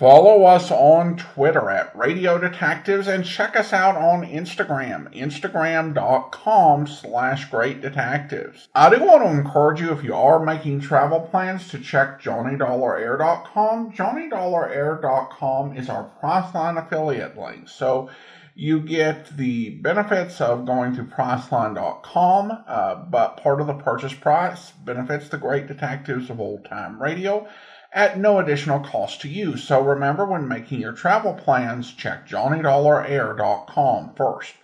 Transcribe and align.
Follow 0.00 0.44
us 0.44 0.70
on 0.70 1.18
Twitter 1.18 1.68
at 1.68 1.94
Radio 1.94 2.38
Detectives 2.38 3.06
and 3.06 3.22
check 3.22 3.54
us 3.54 3.70
out 3.70 3.96
on 3.96 4.22
Instagram, 4.22 5.14
instagram.com 5.14 6.86
slash 6.86 7.50
great 7.50 7.82
detectives. 7.82 8.70
I 8.74 8.88
do 8.88 9.04
want 9.04 9.22
to 9.22 9.28
encourage 9.28 9.82
you, 9.82 9.92
if 9.92 10.02
you 10.02 10.14
are 10.14 10.42
making 10.42 10.80
travel 10.80 11.20
plans, 11.20 11.68
to 11.68 11.78
check 11.78 12.22
JohnnyDollarAir.com. 12.22 13.92
JohnnyDollarAir.com 13.92 15.76
is 15.76 15.90
our 15.90 16.10
Priceline 16.22 16.82
affiliate 16.82 17.36
link. 17.36 17.68
So 17.68 18.08
you 18.54 18.80
get 18.80 19.36
the 19.36 19.68
benefits 19.68 20.40
of 20.40 20.64
going 20.64 20.96
to 20.96 21.02
Priceline.com, 21.02 22.64
uh, 22.66 22.94
but 22.94 23.36
part 23.36 23.60
of 23.60 23.66
the 23.66 23.74
purchase 23.74 24.14
price 24.14 24.70
benefits 24.70 25.28
the 25.28 25.36
great 25.36 25.66
detectives 25.66 26.30
of 26.30 26.40
old 26.40 26.64
time 26.64 27.02
radio 27.02 27.46
at 27.92 28.18
no 28.18 28.38
additional 28.38 28.80
cost 28.80 29.20
to 29.22 29.28
you. 29.28 29.56
So 29.56 29.80
remember, 29.82 30.24
when 30.24 30.46
making 30.46 30.80
your 30.80 30.92
travel 30.92 31.34
plans, 31.34 31.92
check 31.92 32.28
JohnnyDollarAir.com 32.28 34.14
first. 34.14 34.54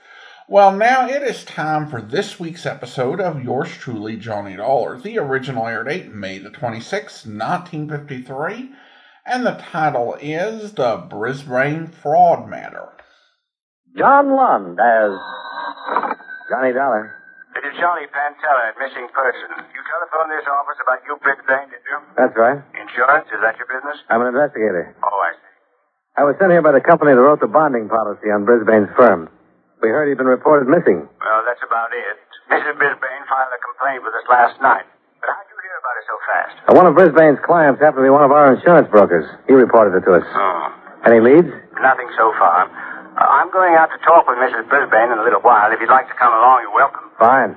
Well, 0.48 0.70
now 0.70 1.08
it 1.08 1.22
is 1.22 1.44
time 1.44 1.88
for 1.88 2.00
this 2.00 2.38
week's 2.38 2.66
episode 2.66 3.20
of 3.20 3.42
yours 3.42 3.68
truly, 3.70 4.16
Johnny 4.16 4.54
Dollar. 4.54 4.96
The 4.96 5.18
original 5.18 5.66
air 5.66 5.82
date, 5.82 6.14
May 6.14 6.38
the 6.38 6.50
26th, 6.50 7.26
1953, 7.26 8.70
and 9.26 9.44
the 9.44 9.60
title 9.60 10.16
is 10.20 10.74
The 10.74 11.04
Brisbane 11.10 11.88
Fraud 11.88 12.48
Matter. 12.48 12.90
John 13.98 14.36
Lund 14.36 14.78
as 14.78 15.18
Johnny 16.48 16.72
Dollar. 16.72 17.25
It 17.56 17.64
is 17.64 17.74
Johnny 17.80 18.04
Pantella, 18.12 18.76
missing 18.76 19.08
person. 19.16 19.48
You 19.72 19.80
telephoned 19.88 20.28
this 20.28 20.44
office 20.44 20.76
about 20.84 21.00
you 21.08 21.16
Brisbane, 21.24 21.72
did 21.72 21.80
you? 21.88 21.96
That's 22.12 22.36
right. 22.36 22.60
Insurance, 22.76 23.32
is 23.32 23.40
that 23.40 23.56
your 23.56 23.64
business? 23.64 23.96
I'm 24.12 24.20
an 24.20 24.28
investigator. 24.28 24.92
Oh, 25.00 25.16
I 25.24 25.32
see. 25.32 26.20
I 26.20 26.22
was 26.28 26.36
sent 26.36 26.52
here 26.52 26.60
by 26.60 26.76
the 26.76 26.84
company 26.84 27.16
that 27.16 27.20
wrote 27.20 27.40
the 27.40 27.48
bonding 27.48 27.88
policy 27.88 28.28
on 28.28 28.44
Brisbane's 28.44 28.92
firm. 28.92 29.32
We 29.80 29.88
heard 29.88 30.08
he'd 30.08 30.20
been 30.20 30.28
reported 30.28 30.68
missing. 30.68 31.08
Well, 31.20 31.40
that's 31.48 31.60
about 31.64 31.92
it. 31.96 32.16
Mrs. 32.52 32.76
Brisbane 32.76 33.24
filed 33.24 33.52
a 33.52 33.60
complaint 33.64 34.04
with 34.04 34.12
us 34.16 34.24
last 34.28 34.56
night. 34.60 34.84
But 35.24 35.32
how'd 35.32 35.48
you 35.48 35.56
hear 35.56 35.76
about 35.80 35.96
it 35.96 36.04
so 36.08 36.16
fast? 36.28 36.54
Uh, 36.68 36.72
one 36.76 36.84
of 36.88 36.92
Brisbane's 36.92 37.40
clients 37.44 37.80
happened 37.80 38.04
to 38.04 38.08
be 38.08 38.12
one 38.12 38.24
of 38.24 38.32
our 38.36 38.52
insurance 38.52 38.88
brokers. 38.92 39.24
He 39.48 39.56
reported 39.56 39.96
it 39.96 40.04
to 40.04 40.20
us. 40.20 40.24
Oh. 40.28 41.08
Any 41.08 41.20
leads? 41.24 41.48
Nothing 41.80 42.08
so 42.20 42.32
far. 42.36 42.68
Uh, 43.16 43.24
I'm 43.24 43.50
going 43.50 43.74
out 43.74 43.88
to 43.88 43.98
talk 44.04 44.28
with 44.28 44.36
Mrs. 44.36 44.68
Brisbane 44.68 45.10
in 45.12 45.18
a 45.18 45.24
little 45.24 45.40
while. 45.40 45.72
If 45.72 45.80
you'd 45.80 45.88
like 45.88 46.08
to 46.08 46.14
come 46.20 46.32
along, 46.32 46.60
you're 46.62 46.76
welcome. 46.76 47.08
Fine. 47.18 47.56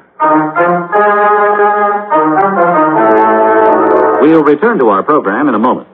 We'll 4.21 4.43
return 4.43 4.80
to 4.80 4.87
our 4.89 5.03
program 5.03 5.49
in 5.49 5.55
a 5.55 5.59
moment. 5.59 5.89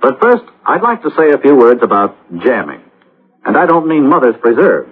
But 0.00 0.20
first, 0.20 0.44
I'd 0.66 0.82
like 0.82 1.02
to 1.02 1.10
say 1.16 1.30
a 1.30 1.38
few 1.38 1.54
words 1.54 1.80
about 1.82 2.16
jamming. 2.42 2.82
And 3.44 3.56
I 3.56 3.66
don't 3.66 3.86
mean 3.86 4.08
Mother's 4.08 4.36
Preserve. 4.40 4.88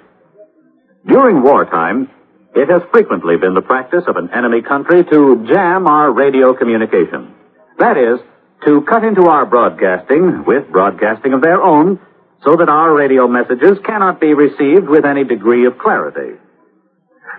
During 1.07 1.43
wartime, 1.43 2.09
it 2.55 2.69
has 2.69 2.83
frequently 2.93 3.37
been 3.37 3.55
the 3.55 3.61
practice 3.61 4.05
of 4.07 4.17
an 4.17 4.31
enemy 4.33 4.63
country 4.63 5.05
to 5.05 5.47
jam 5.49 5.87
our 5.87 6.13
radio 6.13 6.55
communication. 6.55 7.35
That 7.79 7.97
is, 7.97 8.21
to 8.67 8.83
cut 8.83 9.05
into 9.05 9.29
our 9.29 9.47
broadcasting 9.47 10.45
with 10.47 10.71
broadcasting 10.71 11.33
of 11.33 11.43
their 11.43 11.61
own 11.63 12.01
so 12.45 12.57
that 12.57 12.69
our 12.69 12.95
radio 12.95 13.27
messages 13.27 13.79
cannot 13.85 14.21
be 14.21 14.35
received 14.35 14.89
with 14.89 15.05
any 15.05 15.25
degree 15.25 15.67
of 15.67 15.79
clarity. 15.79 16.39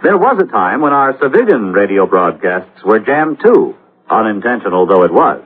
There 0.04 0.18
was 0.18 0.38
a 0.42 0.52
time 0.52 0.82
when 0.82 0.94
our 0.94 1.18
civilian 1.20 1.74
radio 1.74 2.06
broadcasts 2.06 2.84
were 2.84 3.00
jammed 3.00 3.40
too, 3.44 3.76
unintentional 4.10 4.86
though 4.86 5.04
it 5.04 5.14
was. 5.14 5.44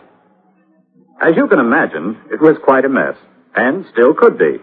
As 1.21 1.35
you 1.35 1.47
can 1.47 1.59
imagine, 1.59 2.17
it 2.31 2.41
was 2.41 2.57
quite 2.63 2.83
a 2.83 2.89
mess, 2.89 3.15
and 3.55 3.85
still 3.91 4.13
could 4.13 4.37
be. 4.37 4.57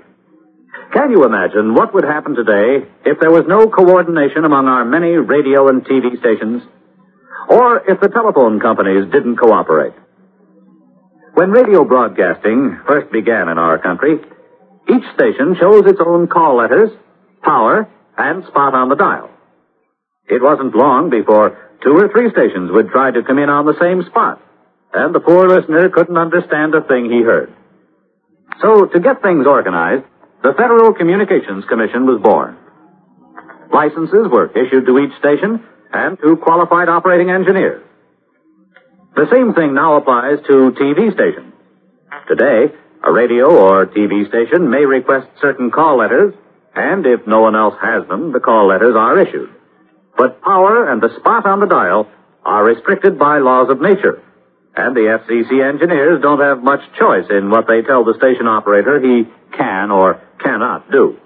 Can 0.93 1.10
you 1.10 1.25
imagine 1.25 1.75
what 1.75 1.94
would 1.94 2.04
happen 2.04 2.34
today 2.34 2.87
if 3.04 3.21
there 3.21 3.31
was 3.31 3.44
no 3.47 3.69
coordination 3.69 4.44
among 4.44 4.66
our 4.66 4.84
many 4.84 5.12
radio 5.12 5.69
and 5.69 5.84
TV 5.84 6.19
stations? 6.19 6.62
Or 7.48 7.78
if 7.88 8.00
the 8.00 8.09
telephone 8.09 8.60
companies 8.60 9.04
didn't 9.12 9.37
cooperate? 9.37 9.94
When 11.34 11.50
radio 11.50 11.84
broadcasting 11.84 12.81
first 12.87 13.12
began 13.12 13.48
in 13.48 13.59
our 13.59 13.78
country, 13.78 14.19
each 14.88 15.04
station 15.15 15.56
chose 15.60 15.84
its 15.87 16.00
own 16.04 16.28
call 16.28 16.56
letters, 16.56 16.91
power, 17.43 17.88
and 18.16 18.44
spot 18.47 18.75
on 18.75 18.88
the 18.88 18.97
dial. 18.97 19.31
It 20.26 20.43
wasn't 20.43 20.75
long 20.75 21.10
before 21.10 21.56
two 21.82 21.97
or 21.97 22.09
three 22.09 22.31
stations 22.31 22.71
would 22.72 22.91
try 22.91 23.10
to 23.10 23.22
come 23.22 23.38
in 23.38 23.48
on 23.48 23.66
the 23.66 23.78
same 23.81 24.03
spot, 24.04 24.41
and 24.93 25.15
the 25.15 25.21
poor 25.21 25.48
listener 25.48 25.88
couldn't 25.88 26.16
understand 26.16 26.75
a 26.75 26.82
thing 26.82 27.10
he 27.10 27.22
heard. 27.22 27.53
So, 28.60 28.87
to 28.87 29.00
get 29.00 29.22
things 29.22 29.47
organized, 29.47 30.04
the 30.43 30.54
Federal 30.56 30.94
Communications 30.94 31.65
Commission 31.69 32.06
was 32.06 32.21
born. 32.22 32.56
Licenses 33.72 34.27
were 34.31 34.50
issued 34.56 34.87
to 34.87 34.98
each 34.98 35.16
station 35.19 35.65
and 35.93 36.19
to 36.21 36.37
qualified 36.37 36.88
operating 36.88 37.31
engineers. 37.31 37.84
The 39.16 39.28
same 39.31 39.53
thing 39.54 39.75
now 39.75 39.97
applies 39.97 40.38
to 40.47 40.72
TV 40.72 41.12
stations. 41.12 41.53
Today, 42.28 42.72
a 43.08 43.12
radio 43.12 43.48
or 43.48 43.86
TV 43.86 44.28
station 44.28 44.69
may 44.69 44.84
request 44.84 45.28
certain 45.41 45.70
call 45.70 45.96
letters, 45.96 46.34
and 46.74 47.06
if 47.06 47.26
no 47.26 47.41
one 47.41 47.56
else 47.56 47.74
has 47.80 48.06
them, 48.06 48.32
the 48.32 48.41
call 48.41 48.69
letters 48.69 48.94
are 48.94 49.19
issued. 49.19 49.48
But 50.16 50.42
power 50.42 50.92
and 50.92 51.00
the 51.00 51.16
spot 51.18 51.47
on 51.47 51.60
the 51.60 51.66
dial 51.66 52.06
are 52.44 52.64
restricted 52.64 53.18
by 53.18 53.38
laws 53.38 53.70
of 53.70 53.80
nature, 53.80 54.22
and 54.76 54.94
the 54.94 55.08
FCC 55.24 55.66
engineers 55.66 56.20
don't 56.20 56.41
have 56.41 56.62
much 56.62 56.80
choice 56.98 57.24
in 57.30 57.48
what 57.48 57.66
they 57.66 57.80
tell 57.80 58.04
the 58.04 58.18
station 58.18 58.47
operator 58.47 59.00
he 59.00 59.24
can 59.56 59.91
or 59.91 60.20
cannot 60.38 60.91
do. 60.91 61.16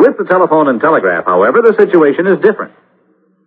With 0.00 0.18
the 0.18 0.24
telephone 0.24 0.66
and 0.66 0.80
telegraph, 0.80 1.26
however, 1.26 1.62
the 1.62 1.76
situation 1.78 2.26
is 2.26 2.42
different. 2.42 2.74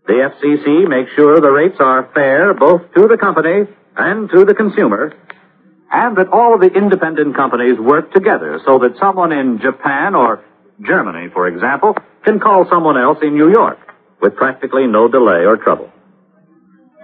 The 0.08 0.32
FCC 0.32 0.88
makes 0.88 1.12
sure 1.16 1.42
the 1.42 1.52
rates 1.52 1.78
are 1.80 2.10
fair 2.14 2.54
both 2.54 2.94
to 2.96 3.08
the 3.08 3.18
company 3.18 3.68
and 3.98 4.30
to 4.30 4.46
the 4.46 4.54
consumer, 4.54 5.14
and 5.94 6.18
that 6.18 6.28
all 6.30 6.56
of 6.56 6.60
the 6.60 6.74
independent 6.74 7.36
companies 7.36 7.78
work 7.78 8.12
together 8.12 8.60
so 8.66 8.80
that 8.80 8.98
someone 9.00 9.32
in 9.32 9.60
Japan 9.60 10.16
or 10.16 10.44
Germany, 10.82 11.30
for 11.32 11.48
example, 11.48 11.96
can 12.26 12.40
call 12.40 12.68
someone 12.68 12.98
else 12.98 13.20
in 13.22 13.36
New 13.36 13.52
York 13.52 13.78
with 14.20 14.36
practically 14.36 14.88
no 14.88 15.08
delay 15.08 15.46
or 15.46 15.56
trouble. 15.56 15.92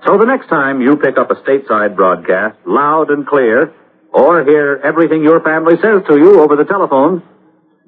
So 0.05 0.17
the 0.17 0.25
next 0.25 0.47
time 0.47 0.81
you 0.81 0.97
pick 0.97 1.17
up 1.17 1.29
a 1.29 1.35
stateside 1.35 1.95
broadcast 1.95 2.57
loud 2.65 3.11
and 3.11 3.27
clear, 3.27 3.73
or 4.11 4.43
hear 4.43 4.81
everything 4.83 5.23
your 5.23 5.41
family 5.41 5.75
says 5.83 6.01
to 6.07 6.17
you 6.17 6.41
over 6.41 6.55
the 6.55 6.63
telephone, 6.63 7.21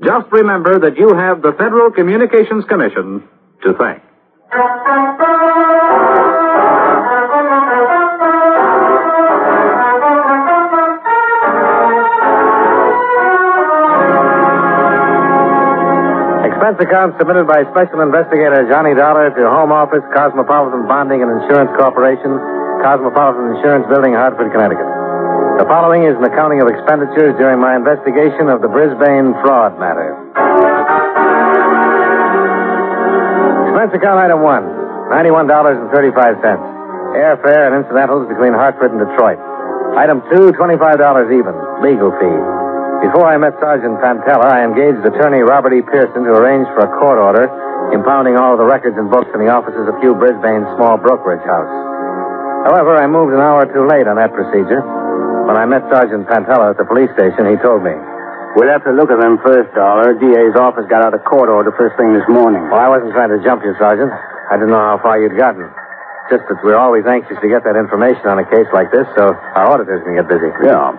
just 0.04 0.28
remember 0.32 0.80
that 0.82 0.98
you 0.98 1.16
have 1.16 1.42
the 1.42 1.54
Federal 1.54 1.90
Communications 1.92 2.66
Commission 2.66 3.28
to 3.64 3.74
thank. 3.74 4.04
Expense 16.62 16.78
account 16.78 17.18
submitted 17.18 17.50
by 17.50 17.66
Special 17.74 18.06
Investigator 18.06 18.70
Johnny 18.70 18.94
Dollar 18.94 19.34
to 19.34 19.50
Home 19.50 19.74
Office, 19.74 20.06
Cosmopolitan 20.14 20.86
Bonding 20.86 21.26
and 21.26 21.42
Insurance 21.42 21.74
Corporation, 21.74 22.38
Cosmopolitan 22.86 23.58
Insurance 23.58 23.90
Building, 23.90 24.14
Hartford, 24.14 24.54
Connecticut. 24.54 24.86
The 25.58 25.66
following 25.66 26.06
is 26.06 26.14
an 26.14 26.22
accounting 26.22 26.62
of 26.62 26.70
expenditures 26.70 27.34
during 27.42 27.58
my 27.58 27.74
investigation 27.74 28.46
of 28.46 28.62
the 28.62 28.70
Brisbane 28.70 29.34
fraud 29.42 29.74
matter. 29.82 30.14
Expense 33.74 33.98
account 33.98 34.22
item 34.22 34.46
one, 34.46 34.62
$91.35. 35.10 36.14
Airfare 37.18 37.74
and 37.74 37.82
incidentals 37.82 38.30
between 38.30 38.54
Hartford 38.54 38.94
and 38.94 39.02
Detroit. 39.02 39.42
Item 39.98 40.22
two, 40.30 40.54
$25 40.54 40.78
even, 41.34 41.58
legal 41.82 42.14
fee. 42.22 42.61
Before 43.02 43.26
I 43.26 43.36
met 43.42 43.58
Sergeant 43.58 43.98
Pantella, 43.98 44.46
I 44.46 44.62
engaged 44.62 45.02
attorney 45.02 45.42
Robert 45.42 45.74
E. 45.74 45.82
Pearson 45.82 46.22
to 46.22 46.32
arrange 46.38 46.70
for 46.78 46.86
a 46.86 46.92
court 47.02 47.18
order 47.18 47.50
impounding 47.90 48.38
all 48.38 48.56
the 48.56 48.64
records 48.64 48.94
and 48.96 49.10
books 49.10 49.28
in 49.34 49.42
the 49.42 49.50
offices 49.50 49.90
of 49.90 49.98
Hugh 50.00 50.14
Brisbane's 50.14 50.70
small 50.78 51.02
brokerage 51.02 51.42
house. 51.44 51.68
However, 52.70 52.94
I 52.96 53.10
moved 53.10 53.34
an 53.34 53.42
hour 53.42 53.66
too 53.66 53.90
late 53.90 54.06
on 54.06 54.22
that 54.22 54.32
procedure. 54.38 54.86
When 55.50 55.58
I 55.58 55.66
met 55.66 55.82
Sergeant 55.90 56.30
Pantella 56.30 56.72
at 56.72 56.78
the 56.78 56.86
police 56.86 57.10
station, 57.18 57.50
he 57.50 57.58
told 57.60 57.82
me. 57.82 57.92
We'll 58.54 58.70
have 58.70 58.86
to 58.86 58.94
look 58.94 59.10
at 59.10 59.18
them 59.18 59.42
first, 59.42 59.74
Dollar. 59.74 60.14
DA's 60.14 60.56
office 60.56 60.86
got 60.86 61.02
out 61.02 61.18
a 61.18 61.20
court 61.26 61.50
order 61.50 61.74
first 61.74 61.98
thing 61.98 62.14
this 62.14 62.28
morning. 62.30 62.62
Well, 62.70 62.80
I 62.80 62.88
wasn't 62.88 63.18
trying 63.18 63.34
to 63.34 63.42
jump 63.42 63.66
you, 63.66 63.74
Sergeant. 63.82 64.14
I 64.14 64.62
didn't 64.62 64.72
know 64.72 64.80
how 64.94 65.02
far 65.02 65.18
you'd 65.18 65.36
gotten. 65.36 65.66
Just 66.30 66.46
that 66.48 66.62
we're 66.64 66.78
always 66.78 67.04
anxious 67.10 67.36
to 67.42 67.50
get 67.50 67.66
that 67.66 67.76
information 67.76 68.30
on 68.30 68.38
a 68.38 68.46
case 68.46 68.70
like 68.72 68.94
this 68.94 69.10
so 69.18 69.34
our 69.58 69.68
auditors 69.68 70.06
can 70.06 70.16
get 70.16 70.30
busy. 70.30 70.54
Yeah. 70.64 70.96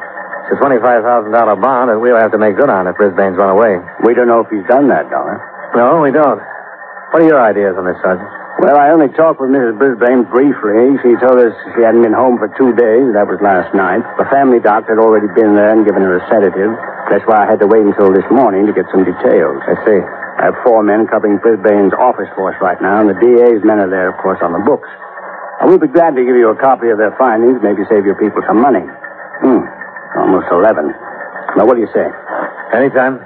It's 0.50 0.58
a 0.58 0.62
$25,000 0.62 1.30
bond 1.62 1.90
that 1.90 1.98
we'll 1.98 2.18
have 2.18 2.32
to 2.32 2.38
make 2.38 2.56
good 2.56 2.68
on 2.68 2.86
if 2.86 2.96
Brisbane's 2.96 3.38
run 3.38 3.50
away. 3.50 3.78
We 4.04 4.14
don't 4.14 4.26
know 4.26 4.40
if 4.42 4.50
he's 4.50 4.66
done 4.66 4.88
that, 4.90 5.08
Dollar. 5.08 5.38
No, 5.74 6.02
we 6.02 6.10
don't. 6.10 6.40
What 7.14 7.22
are 7.22 7.28
your 7.28 7.40
ideas 7.40 7.76
on 7.78 7.84
this, 7.86 7.96
Sergeant? 8.02 8.26
Well, 8.60 8.76
I 8.76 8.92
only 8.92 9.08
talked 9.14 9.40
with 9.40 9.50
Mrs. 9.50 9.74
Brisbane 9.80 10.28
briefly. 10.28 10.94
She 11.02 11.16
told 11.18 11.40
us 11.40 11.50
she 11.74 11.82
hadn't 11.82 12.04
been 12.04 12.14
home 12.14 12.36
for 12.38 12.46
two 12.54 12.70
days. 12.76 13.10
That 13.16 13.26
was 13.26 13.40
last 13.42 13.72
night. 13.74 14.04
The 14.20 14.28
family 14.28 14.60
doctor 14.60 14.94
had 14.94 15.02
already 15.02 15.26
been 15.34 15.56
there 15.56 15.72
and 15.72 15.82
given 15.86 16.02
her 16.04 16.18
a 16.18 16.22
sedative. 16.28 16.70
That's 17.10 17.24
why 17.26 17.42
I 17.42 17.46
had 17.48 17.58
to 17.64 17.68
wait 17.68 17.82
until 17.82 18.12
this 18.12 18.26
morning 18.30 18.68
to 18.68 18.74
get 18.74 18.86
some 18.92 19.02
details. 19.02 19.58
I 19.66 19.74
see. 19.82 19.98
I 19.98 20.52
have 20.52 20.56
four 20.62 20.82
men 20.82 21.06
covering 21.08 21.38
Brisbane's 21.40 21.92
office 21.96 22.28
force 22.36 22.56
right 22.60 22.80
now, 22.80 23.00
and 23.00 23.08
the 23.10 23.18
DA's 23.18 23.64
men 23.64 23.80
are 23.80 23.90
there, 23.90 24.08
of 24.12 24.16
course, 24.20 24.38
on 24.42 24.52
the 24.52 24.62
books. 24.62 24.88
I 25.60 25.66
will 25.66 25.78
be 25.78 25.88
glad 25.90 26.14
to 26.14 26.22
give 26.24 26.36
you 26.36 26.50
a 26.50 26.58
copy 26.58 26.88
of 26.88 26.98
their 26.98 27.14
findings, 27.18 27.60
maybe 27.62 27.82
save 27.88 28.04
your 28.04 28.16
people 28.18 28.42
some 28.46 28.60
money. 28.60 28.82
Hmm. 29.42 29.62
Almost 30.16 30.46
11. 30.52 30.86
Now, 31.56 31.64
what 31.66 31.74
do 31.74 31.80
you 31.80 31.88
say? 31.92 32.06
Anytime. 32.74 33.20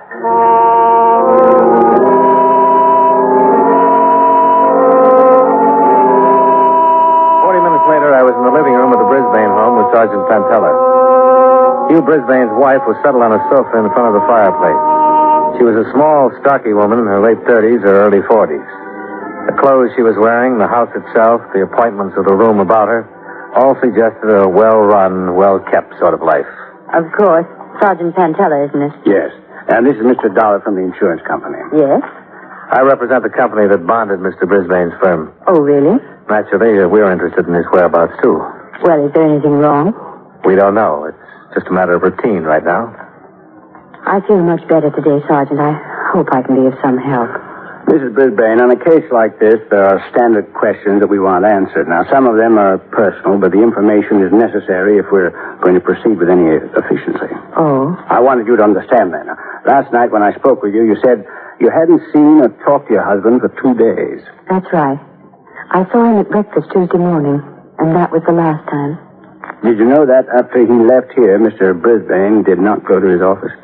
Forty 7.43 7.61
minutes 7.62 7.87
later, 7.87 8.11
I 8.15 8.23
was 8.27 8.35
in 8.35 8.44
the 8.47 8.55
living 8.55 8.75
room 8.75 8.91
of 8.91 8.99
the 8.99 9.06
Brisbane 9.06 9.53
home 9.55 9.79
with 9.79 9.88
Sergeant 9.94 10.27
Pantella. 10.27 10.73
Hugh 11.91 12.03
Brisbane's 12.03 12.50
wife 12.59 12.83
was 12.87 12.99
settled 13.06 13.23
on 13.23 13.31
a 13.31 13.41
sofa 13.47 13.79
in 13.79 13.87
front 13.94 14.11
of 14.11 14.15
the 14.19 14.25
fireplace. 14.27 14.83
She 15.59 15.62
was 15.62 15.79
a 15.79 15.87
small, 15.94 16.35
stocky 16.43 16.75
woman 16.75 16.99
in 16.99 17.06
her 17.06 17.23
late 17.23 17.38
30s 17.47 17.87
or 17.87 18.03
early 18.03 18.21
40s. 18.27 18.67
The 19.47 19.55
clothes 19.62 19.94
she 19.94 20.03
was 20.03 20.19
wearing, 20.19 20.59
the 20.59 20.67
house 20.67 20.91
itself, 20.99 21.41
the 21.55 21.62
appointments 21.62 22.19
of 22.19 22.27
the 22.27 22.35
room 22.35 22.59
about 22.59 22.88
her, 22.91 23.06
all 23.55 23.79
suggested 23.79 24.27
a 24.27 24.49
well-run, 24.49 25.37
well-kept 25.38 25.94
sort 26.03 26.12
of 26.12 26.21
life. 26.21 26.50
Of 26.94 27.05
course. 27.17 27.47
Sergeant 27.81 28.15
Pantella, 28.15 28.69
isn't 28.69 28.83
it? 28.83 28.94
Yes. 29.05 29.31
And 29.69 29.87
this 29.87 29.97
is 29.97 30.03
Mr. 30.06 30.33
Dollar 30.35 30.61
from 30.61 30.77
the 30.77 30.83
insurance 30.83 31.21
company. 31.27 31.59
Yes. 31.75 32.03
I 32.71 32.83
represent 32.83 33.23
the 33.23 33.31
company 33.31 33.69
that 33.69 33.87
bonded 33.87 34.21
Mr. 34.21 34.47
Brisbane's 34.47 34.94
firm. 35.03 35.33
Oh, 35.47 35.61
really? 35.61 35.99
Naturally, 36.31 36.83
uh, 36.83 36.88
we're 36.88 37.11
interested 37.11 37.47
in 37.47 37.55
his 37.55 37.67
whereabouts, 37.71 38.15
too. 38.23 38.38
Well, 38.83 39.06
is 39.06 39.12
there 39.15 39.23
anything 39.27 39.59
wrong? 39.62 39.94
We 40.44 40.55
don't 40.56 40.75
know. 40.75 41.05
It's 41.06 41.55
just 41.55 41.67
a 41.69 41.73
matter 41.73 41.94
of 41.94 42.03
routine 42.03 42.43
right 42.43 42.65
now. 42.65 42.91
I 44.06 44.21
feel 44.27 44.43
much 44.43 44.62
better 44.69 44.91
today, 44.91 45.19
Sergeant. 45.27 45.59
I 45.61 45.75
hope 46.15 46.29
I 46.33 46.43
can 46.43 46.55
be 46.55 46.67
of 46.67 46.75
some 46.83 46.99
help. 46.99 47.31
Mrs. 47.87 48.19
Brisbane, 48.19 48.59
on 48.59 48.75
a 48.75 48.81
case 48.83 49.06
like 49.15 49.38
this, 49.38 49.62
there 49.71 49.87
are 49.87 50.03
standard 50.11 50.50
questions 50.59 50.99
that 50.99 51.06
we 51.06 51.23
want 51.23 51.47
answered. 51.47 51.87
Now, 51.87 52.03
some 52.11 52.27
of 52.27 52.35
them 52.35 52.59
are 52.59 52.83
personal, 52.91 53.38
but 53.38 53.55
the 53.55 53.62
information 53.62 54.27
is 54.27 54.35
necessary 54.35 54.99
if 54.99 55.06
we're 55.15 55.31
going 55.62 55.79
to 55.79 55.81
proceed 55.81 56.19
with 56.19 56.27
any 56.27 56.50
efficiency. 56.50 57.31
Oh? 57.55 57.94
I 58.11 58.19
wanted 58.19 58.50
you 58.50 58.59
to 58.59 58.65
understand 58.67 59.15
that. 59.15 59.31
Now, 59.31 59.38
last 59.62 59.94
night 59.94 60.11
when 60.11 60.27
I 60.27 60.35
spoke 60.35 60.67
with 60.67 60.75
you, 60.75 60.83
you 60.83 60.99
said 60.99 61.23
you 61.62 61.71
hadn't 61.71 62.03
seen 62.11 62.43
or 62.43 62.50
talked 62.67 62.91
to 62.91 62.99
your 62.99 63.06
husband 63.06 63.38
for 63.38 63.55
two 63.62 63.79
days. 63.79 64.19
That's 64.50 64.67
right. 64.75 64.99
I 65.71 65.87
saw 65.94 66.11
him 66.11 66.19
at 66.19 66.29
breakfast 66.29 66.67
Tuesday 66.75 66.99
morning, 66.99 67.38
and 67.79 67.94
that 67.94 68.11
was 68.11 68.23
the 68.27 68.35
last 68.35 68.67
time. 68.67 68.99
Did 69.62 69.79
you 69.79 69.87
know 69.87 70.03
that 70.06 70.27
after 70.35 70.59
he 70.59 70.75
left 70.75 71.15
here, 71.15 71.38
Mr. 71.38 71.71
Brisbane 71.71 72.43
did 72.43 72.59
not 72.59 72.83
go 72.83 72.99
to 72.99 73.06
his 73.06 73.23
office? 73.23 73.55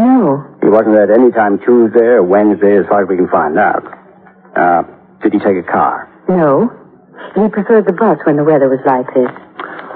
No. 0.00 0.40
He 0.64 0.68
wasn't 0.72 0.96
there 0.96 1.12
at 1.12 1.12
any 1.12 1.28
time 1.30 1.60
Tuesday 1.60 2.16
or 2.16 2.22
Wednesday, 2.24 2.80
as 2.80 2.86
far 2.88 3.04
as 3.04 3.08
we 3.08 3.16
can 3.20 3.28
find 3.28 3.58
out. 3.60 3.84
Uh, 4.56 4.82
did 5.20 5.36
he 5.36 5.38
take 5.38 5.60
a 5.60 5.66
car? 5.68 6.08
No. 6.24 6.72
He 7.36 7.44
preferred 7.52 7.84
the 7.84 7.92
bus 7.92 8.16
when 8.24 8.36
the 8.40 8.44
weather 8.44 8.72
was 8.72 8.80
like 8.88 9.04
this. 9.12 9.28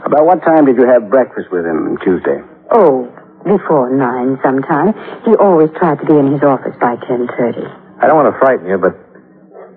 About 0.04 0.28
what 0.28 0.44
time 0.44 0.66
did 0.68 0.76
you 0.76 0.84
have 0.84 1.08
breakfast 1.08 1.48
with 1.50 1.64
him 1.64 1.96
Tuesday? 2.04 2.36
Oh, 2.70 3.08
before 3.48 3.88
nine 3.88 4.36
sometime. 4.44 4.92
He 5.24 5.32
always 5.40 5.70
tried 5.80 5.98
to 6.00 6.06
be 6.06 6.12
in 6.20 6.32
his 6.36 6.42
office 6.44 6.76
by 6.76 6.96
10.30. 7.08 7.64
I 8.04 8.06
don't 8.06 8.16
want 8.20 8.28
to 8.28 8.38
frighten 8.38 8.68
you, 8.68 8.76
but 8.76 8.92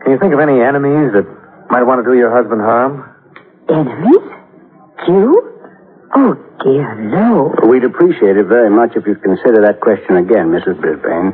can 0.04 0.12
you 0.12 0.20
think 0.20 0.34
of 0.36 0.40
any 0.44 0.60
enemies 0.60 1.16
that 1.16 1.24
might 1.72 1.84
want 1.88 2.04
to 2.04 2.06
do 2.12 2.18
your 2.20 2.36
husband 2.36 2.60
harm? 2.60 3.08
Enemies? 3.72 4.28
You? 5.08 5.57
Oh, 6.18 6.34
dear, 6.66 6.96
no. 6.98 7.54
We'd 7.70 7.84
appreciate 7.86 8.38
it 8.42 8.50
very 8.50 8.74
much 8.74 8.98
if 8.98 9.06
you'd 9.06 9.22
consider 9.22 9.62
that 9.62 9.82
question 9.86 10.18
again, 10.18 10.50
Mrs. 10.50 10.82
Brisbane. 10.82 11.30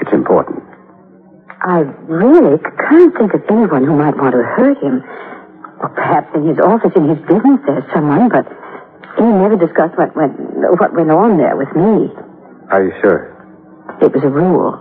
It's 0.00 0.12
important. 0.12 0.64
I 1.60 1.84
really 2.08 2.56
can't 2.88 3.12
think 3.12 3.34
of 3.36 3.44
anyone 3.50 3.84
who 3.84 3.92
might 3.92 4.16
want 4.16 4.32
to 4.32 4.40
hurt 4.56 4.80
him. 4.80 5.04
Or 5.84 5.92
perhaps 5.92 6.32
in 6.34 6.48
his 6.48 6.56
office, 6.64 6.92
in 6.96 7.12
his 7.12 7.20
business, 7.28 7.60
there's 7.68 7.84
someone, 7.92 8.32
but 8.32 8.48
he 9.20 9.24
never 9.28 9.56
discussed 9.60 10.00
what 10.00 10.16
went, 10.16 10.32
what 10.80 10.96
went 10.96 11.10
on 11.12 11.36
there 11.36 11.56
with 11.56 11.68
me. 11.76 12.08
Are 12.72 12.88
you 12.88 12.92
sure? 13.04 13.36
It 14.00 14.16
was 14.16 14.24
a 14.24 14.32
rule. 14.32 14.80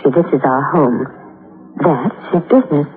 See, 0.00 0.08
this 0.08 0.26
is 0.32 0.40
our 0.40 0.64
home. 0.72 1.04
That's 1.84 2.16
his 2.32 2.42
business. 2.48 2.88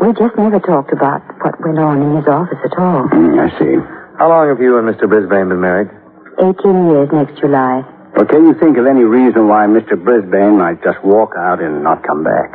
We 0.00 0.16
just 0.16 0.32
never 0.40 0.60
talked 0.64 0.96
about 0.96 1.20
what 1.44 1.60
went 1.60 1.78
on 1.78 2.00
in 2.00 2.16
his 2.16 2.26
office 2.26 2.58
at 2.64 2.72
all. 2.80 3.04
Mm, 3.12 3.36
I 3.36 3.48
see. 3.60 4.01
How 4.22 4.30
long 4.30 4.46
have 4.54 4.62
you 4.62 4.78
and 4.78 4.86
Mr. 4.86 5.10
Brisbane 5.10 5.50
been 5.50 5.58
married? 5.58 5.90
18 6.38 6.54
years 6.94 7.10
next 7.10 7.42
July. 7.42 7.82
Well, 8.14 8.22
can 8.30 8.46
you 8.46 8.54
think 8.54 8.78
of 8.78 8.86
any 8.86 9.02
reason 9.02 9.50
why 9.50 9.66
Mr. 9.66 9.98
Brisbane 9.98 10.62
might 10.62 10.78
just 10.78 11.02
walk 11.02 11.34
out 11.34 11.58
and 11.58 11.82
not 11.82 12.06
come 12.06 12.22
back? 12.22 12.54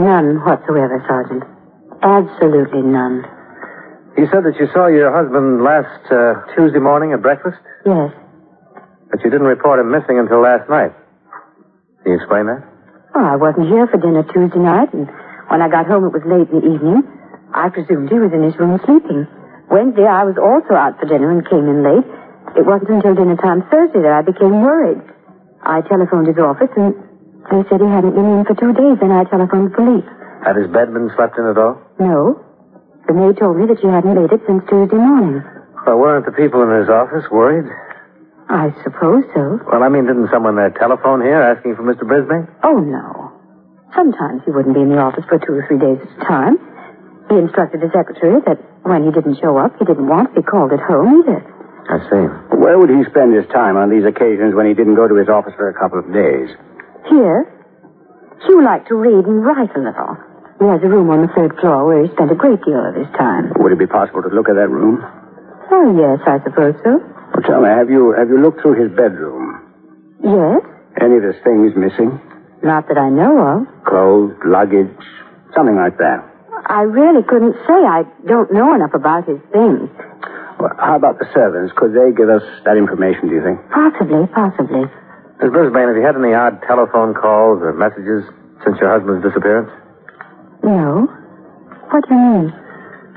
None 0.00 0.40
whatsoever, 0.40 1.04
Sergeant. 1.04 1.44
Absolutely 2.00 2.80
none. 2.80 3.28
You 4.16 4.24
said 4.32 4.40
that 4.48 4.56
you 4.56 4.72
saw 4.72 4.88
your 4.88 5.12
husband 5.12 5.60
last 5.60 6.00
uh, 6.08 6.48
Tuesday 6.56 6.80
morning 6.80 7.12
at 7.12 7.20
breakfast, 7.20 7.60
Yes. 7.84 8.16
but 9.12 9.20
you 9.20 9.28
didn't 9.28 9.52
report 9.52 9.84
him 9.84 9.92
missing 9.92 10.16
until 10.16 10.40
last 10.40 10.64
night. 10.72 10.96
Can 12.08 12.12
you 12.12 12.16
explain 12.16 12.48
that? 12.48 12.64
Oh, 13.12 13.20
I 13.28 13.36
wasn't 13.36 13.68
here 13.68 13.84
for 13.84 14.00
dinner 14.00 14.24
Tuesday 14.32 14.64
night, 14.64 14.88
and 14.96 15.12
when 15.52 15.60
I 15.60 15.68
got 15.68 15.84
home 15.92 16.08
it 16.08 16.16
was 16.16 16.24
late 16.24 16.48
in 16.48 16.64
the 16.64 16.72
evening. 16.72 17.04
I 17.52 17.68
presumed 17.68 18.08
he 18.08 18.16
was 18.16 18.32
in 18.32 18.40
his 18.48 18.56
room 18.56 18.80
sleeping. 18.88 19.28
Wednesday 19.70 20.04
I 20.04 20.26
was 20.26 20.34
also 20.36 20.74
out 20.74 20.98
for 20.98 21.06
dinner 21.06 21.30
and 21.30 21.46
came 21.46 21.64
in 21.70 21.86
late. 21.86 22.06
It 22.58 22.66
wasn't 22.66 22.90
until 22.90 23.14
dinner 23.14 23.38
time 23.38 23.62
Thursday 23.70 24.02
that 24.02 24.10
I 24.12 24.22
became 24.26 24.60
worried. 24.66 24.98
I 25.62 25.80
telephoned 25.86 26.26
his 26.26 26.38
office 26.42 26.72
and 26.74 26.92
they 27.50 27.62
said 27.70 27.78
he 27.80 27.86
hadn't 27.86 28.14
been 28.14 28.26
in 28.26 28.44
for 28.44 28.54
two 28.54 28.70
days, 28.74 28.98
and 29.02 29.10
I 29.10 29.24
telephoned 29.24 29.72
the 29.72 29.74
police. 29.74 30.06
Had 30.46 30.54
his 30.54 30.70
bed 30.70 30.92
been 30.92 31.10
slept 31.16 31.34
in 31.38 31.46
at 31.46 31.58
all? 31.58 31.82
No. 31.98 32.38
The 33.06 33.14
maid 33.14 33.38
told 33.38 33.58
me 33.58 33.66
that 33.66 33.80
she 33.82 33.88
hadn't 33.90 34.14
made 34.14 34.30
it 34.30 34.42
since 34.46 34.62
Tuesday 34.70 35.00
morning. 35.00 35.42
Well, 35.86 35.98
weren't 35.98 36.26
the 36.26 36.36
people 36.36 36.62
in 36.62 36.70
his 36.70 36.88
office 36.88 37.26
worried? 37.30 37.66
I 38.50 38.70
suppose 38.82 39.24
so. 39.34 39.58
Well, 39.66 39.82
I 39.82 39.88
mean, 39.88 40.06
didn't 40.06 40.30
someone 40.30 40.58
uh, 40.58 40.70
telephone 40.78 41.22
here 41.22 41.40
asking 41.42 41.74
for 41.74 41.82
Mr. 41.82 42.06
Brisbane? 42.06 42.46
Oh, 42.62 42.78
no. 42.78 43.34
Sometimes 43.94 44.42
he 44.44 44.50
wouldn't 44.50 44.74
be 44.74 44.82
in 44.82 44.90
the 44.90 44.98
office 44.98 45.24
for 45.26 45.38
two 45.38 45.54
or 45.58 45.66
three 45.66 45.78
days 45.78 45.98
at 45.98 46.10
a 46.10 46.24
time. 46.26 46.54
He 47.30 47.38
instructed 47.38 47.80
the 47.80 47.90
secretary 47.90 48.38
that 48.46 48.58
when 48.82 49.04
he 49.04 49.10
didn't 49.12 49.38
show 49.40 49.56
up, 49.58 49.76
he 49.78 49.84
didn't 49.84 50.08
want 50.08 50.34
to 50.34 50.40
be 50.40 50.46
called 50.46 50.72
at 50.72 50.80
home 50.80 51.22
either. 51.22 51.40
I 51.90 51.98
see. 52.08 52.24
Where 52.56 52.78
would 52.78 52.90
he 52.90 53.02
spend 53.10 53.34
his 53.34 53.46
time 53.50 53.76
on 53.76 53.90
these 53.90 54.04
occasions 54.04 54.54
when 54.54 54.66
he 54.66 54.74
didn't 54.74 54.94
go 54.94 55.08
to 55.08 55.14
his 55.16 55.28
office 55.28 55.54
for 55.56 55.68
a 55.68 55.74
couple 55.74 55.98
of 55.98 56.06
days? 56.12 56.48
Here, 57.08 57.44
Hugh 58.46 58.62
liked 58.64 58.88
to 58.88 58.94
read 58.94 59.26
and 59.26 59.44
write 59.44 59.74
a 59.74 59.80
little. 59.80 60.16
He 60.60 60.66
has 60.68 60.80
a 60.84 60.88
room 60.92 61.08
on 61.10 61.22
the 61.26 61.32
third 61.34 61.56
floor 61.58 61.86
where 61.86 62.04
he 62.04 62.12
spent 62.12 62.30
a 62.30 62.34
great 62.38 62.60
deal 62.64 62.78
of 62.84 62.94
his 62.94 63.08
time. 63.16 63.52
Would 63.58 63.72
it 63.72 63.78
be 63.80 63.86
possible 63.88 64.22
to 64.22 64.28
look 64.28 64.48
at 64.48 64.54
that 64.56 64.68
room? 64.68 65.00
Oh, 65.72 65.88
yes, 65.96 66.20
I 66.28 66.38
suppose 66.44 66.74
so. 66.84 67.00
Well, 67.00 67.42
tell 67.46 67.60
me, 67.62 67.68
have 67.68 67.88
you 67.90 68.12
have 68.12 68.28
you 68.28 68.38
looked 68.40 68.60
through 68.60 68.76
his 68.80 68.90
bedroom? 68.96 69.56
Yes, 70.22 70.60
Any 71.00 71.16
of 71.16 71.22
his 71.24 71.36
things 71.42 71.72
missing? 71.76 72.20
not 72.62 72.88
that 72.88 72.98
I 72.98 73.08
know 73.08 73.40
of. 73.40 73.84
Clothes, 73.86 74.36
luggage, 74.44 74.92
something 75.56 75.76
like 75.76 75.96
that. 75.96 76.20
I 76.66 76.82
really 76.82 77.22
couldn't 77.22 77.54
say. 77.66 77.80
I 77.86 78.04
don't 78.26 78.52
know 78.52 78.74
enough 78.74 78.94
about 78.94 79.26
his 79.26 79.40
things. 79.52 79.88
Well, 80.60 80.74
how 80.78 80.96
about 80.96 81.18
the 81.18 81.26
servants? 81.32 81.72
Could 81.76 81.94
they 81.96 82.12
give 82.12 82.28
us 82.28 82.42
that 82.64 82.76
information, 82.76 83.28
do 83.28 83.34
you 83.34 83.42
think? 83.42 83.58
Possibly, 83.72 84.26
possibly. 84.34 84.84
Miss 85.40 85.48
Brisbane, 85.48 85.88
have 85.88 85.96
you 85.96 86.04
had 86.04 86.16
any 86.20 86.36
odd 86.36 86.60
telephone 86.68 87.14
calls 87.16 87.64
or 87.64 87.72
messages 87.72 88.28
since 88.64 88.76
your 88.76 88.92
husband's 88.92 89.24
disappearance? 89.24 89.72
No. 90.62 91.08
What 91.88 92.04
do 92.04 92.12
you 92.14 92.20
mean? 92.20 92.46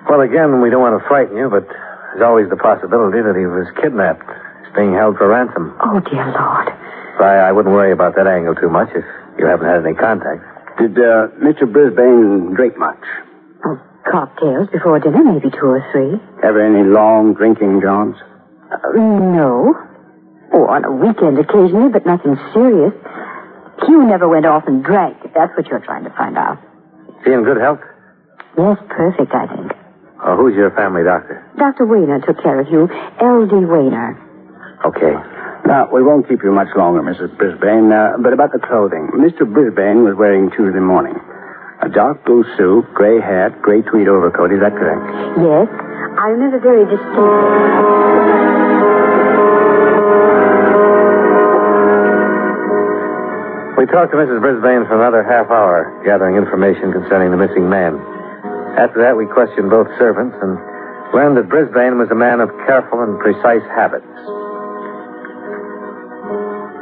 Well, 0.08 0.22
again, 0.24 0.62
we 0.64 0.70
don't 0.72 0.82
want 0.82 0.96
to 0.96 1.04
frighten 1.08 1.36
you, 1.36 1.50
but 1.52 1.68
there's 1.68 2.24
always 2.24 2.48
the 2.50 2.56
possibility 2.56 3.20
that 3.20 3.36
he 3.36 3.44
was 3.44 3.68
kidnapped. 3.84 4.24
He's 4.64 4.74
being 4.76 4.96
held 4.96 5.20
for 5.20 5.28
ransom. 5.28 5.76
Oh, 5.84 6.00
dear 6.00 6.24
Lord. 6.32 6.72
So 7.20 7.28
I, 7.28 7.50
I 7.50 7.52
wouldn't 7.52 7.76
worry 7.76 7.92
about 7.92 8.16
that 8.16 8.26
angle 8.28 8.56
too 8.56 8.70
much 8.72 8.90
if 8.96 9.04
you 9.38 9.46
haven't 9.46 9.68
had 9.68 9.84
any 9.86 9.96
contact. 9.96 10.42
Did 10.80 10.96
uh, 10.98 11.28
Mr. 11.44 11.68
Brisbane 11.68 12.56
drink 12.56 12.78
much? 12.80 13.04
Cocktails 14.10 14.68
before 14.70 15.00
dinner, 15.00 15.24
maybe 15.24 15.50
two 15.50 15.66
or 15.66 15.82
three. 15.92 16.20
Ever 16.44 16.60
any 16.60 16.84
long 16.88 17.34
drinking 17.34 17.82
jaunts? 17.82 18.20
Uh, 18.72 18.78
no. 19.00 19.74
Oh, 20.54 20.66
on 20.68 20.84
a 20.86 20.92
weekend 20.92 21.40
occasionally, 21.40 21.90
but 21.90 22.06
nothing 22.06 22.36
serious. 22.54 22.94
Hugh 23.88 24.04
never 24.06 24.28
went 24.28 24.46
off 24.46 24.68
and 24.68 24.84
drank, 24.84 25.18
if 25.24 25.34
that's 25.34 25.56
what 25.56 25.68
you're 25.68 25.80
trying 25.80 26.04
to 26.04 26.12
find 26.12 26.38
out. 26.38 26.60
Is 27.20 27.26
he 27.26 27.32
in 27.32 27.44
good 27.44 27.58
health? 27.58 27.80
Yes, 28.58 28.78
perfect, 28.90 29.34
I 29.34 29.48
think. 29.48 29.72
Oh, 30.24 30.38
who's 30.38 30.56
your 30.56 30.72
family 30.72 31.04
doctor? 31.04 31.42
Dr. 31.58 31.86
Wayner 31.86 32.20
took 32.26 32.42
care 32.44 32.60
of 32.60 32.68
you. 32.70 32.88
L.D. 33.20 33.56
Wayner. 33.56 34.20
Okay. 34.86 35.16
Now, 35.66 35.90
we 35.92 36.04
won't 36.04 36.28
keep 36.28 36.44
you 36.44 36.52
much 36.52 36.68
longer, 36.76 37.02
Mrs. 37.02 37.36
Brisbane. 37.38 37.92
Uh, 37.92 38.18
but 38.20 38.34
about 38.34 38.52
the 38.52 38.60
clothing. 38.60 39.10
Mr. 39.16 39.48
Brisbane 39.48 40.04
was 40.04 40.16
wearing 40.16 40.52
Tuesday 40.52 40.80
morning. 40.80 41.16
A 41.82 41.89
dark 41.89 42.24
blue 42.25 42.46
suit, 42.58 42.86
gray 42.94 43.20
hat, 43.20 43.62
gray 43.62 43.82
tweed 43.82 44.08
overcoat. 44.08 44.51
Is 44.53 44.60
that 44.62 44.72
correct? 44.74 45.03
Yes. 45.42 45.68
I 46.20 46.27
remember 46.30 46.60
very 46.60 46.86
distinctly. 46.86 48.53
We 53.77 53.89
talked 53.92 54.13
to 54.13 54.18
Mrs. 54.18 54.39
Brisbane 54.39 54.86
for 54.88 54.96
another 54.96 55.24
half 55.27 55.51
hour, 55.51 55.92
gathering 56.06 56.38
information 56.38 56.94
concerning 56.94 57.32
the 57.32 57.38
missing 57.42 57.68
man. 57.68 58.00
After 58.80 59.01
that, 59.03 59.18
we 59.18 59.25
questioned 59.25 59.70
both 59.70 59.88
servants 60.00 60.38
and 60.39 60.56
learned 61.12 61.36
that 61.36 61.50
Brisbane 61.50 61.98
was 62.00 62.08
a 62.10 62.15
man 62.15 62.39
of 62.39 62.48
careful 62.63 63.03
and 63.03 63.20
precise 63.20 63.65
habits. 63.75 64.08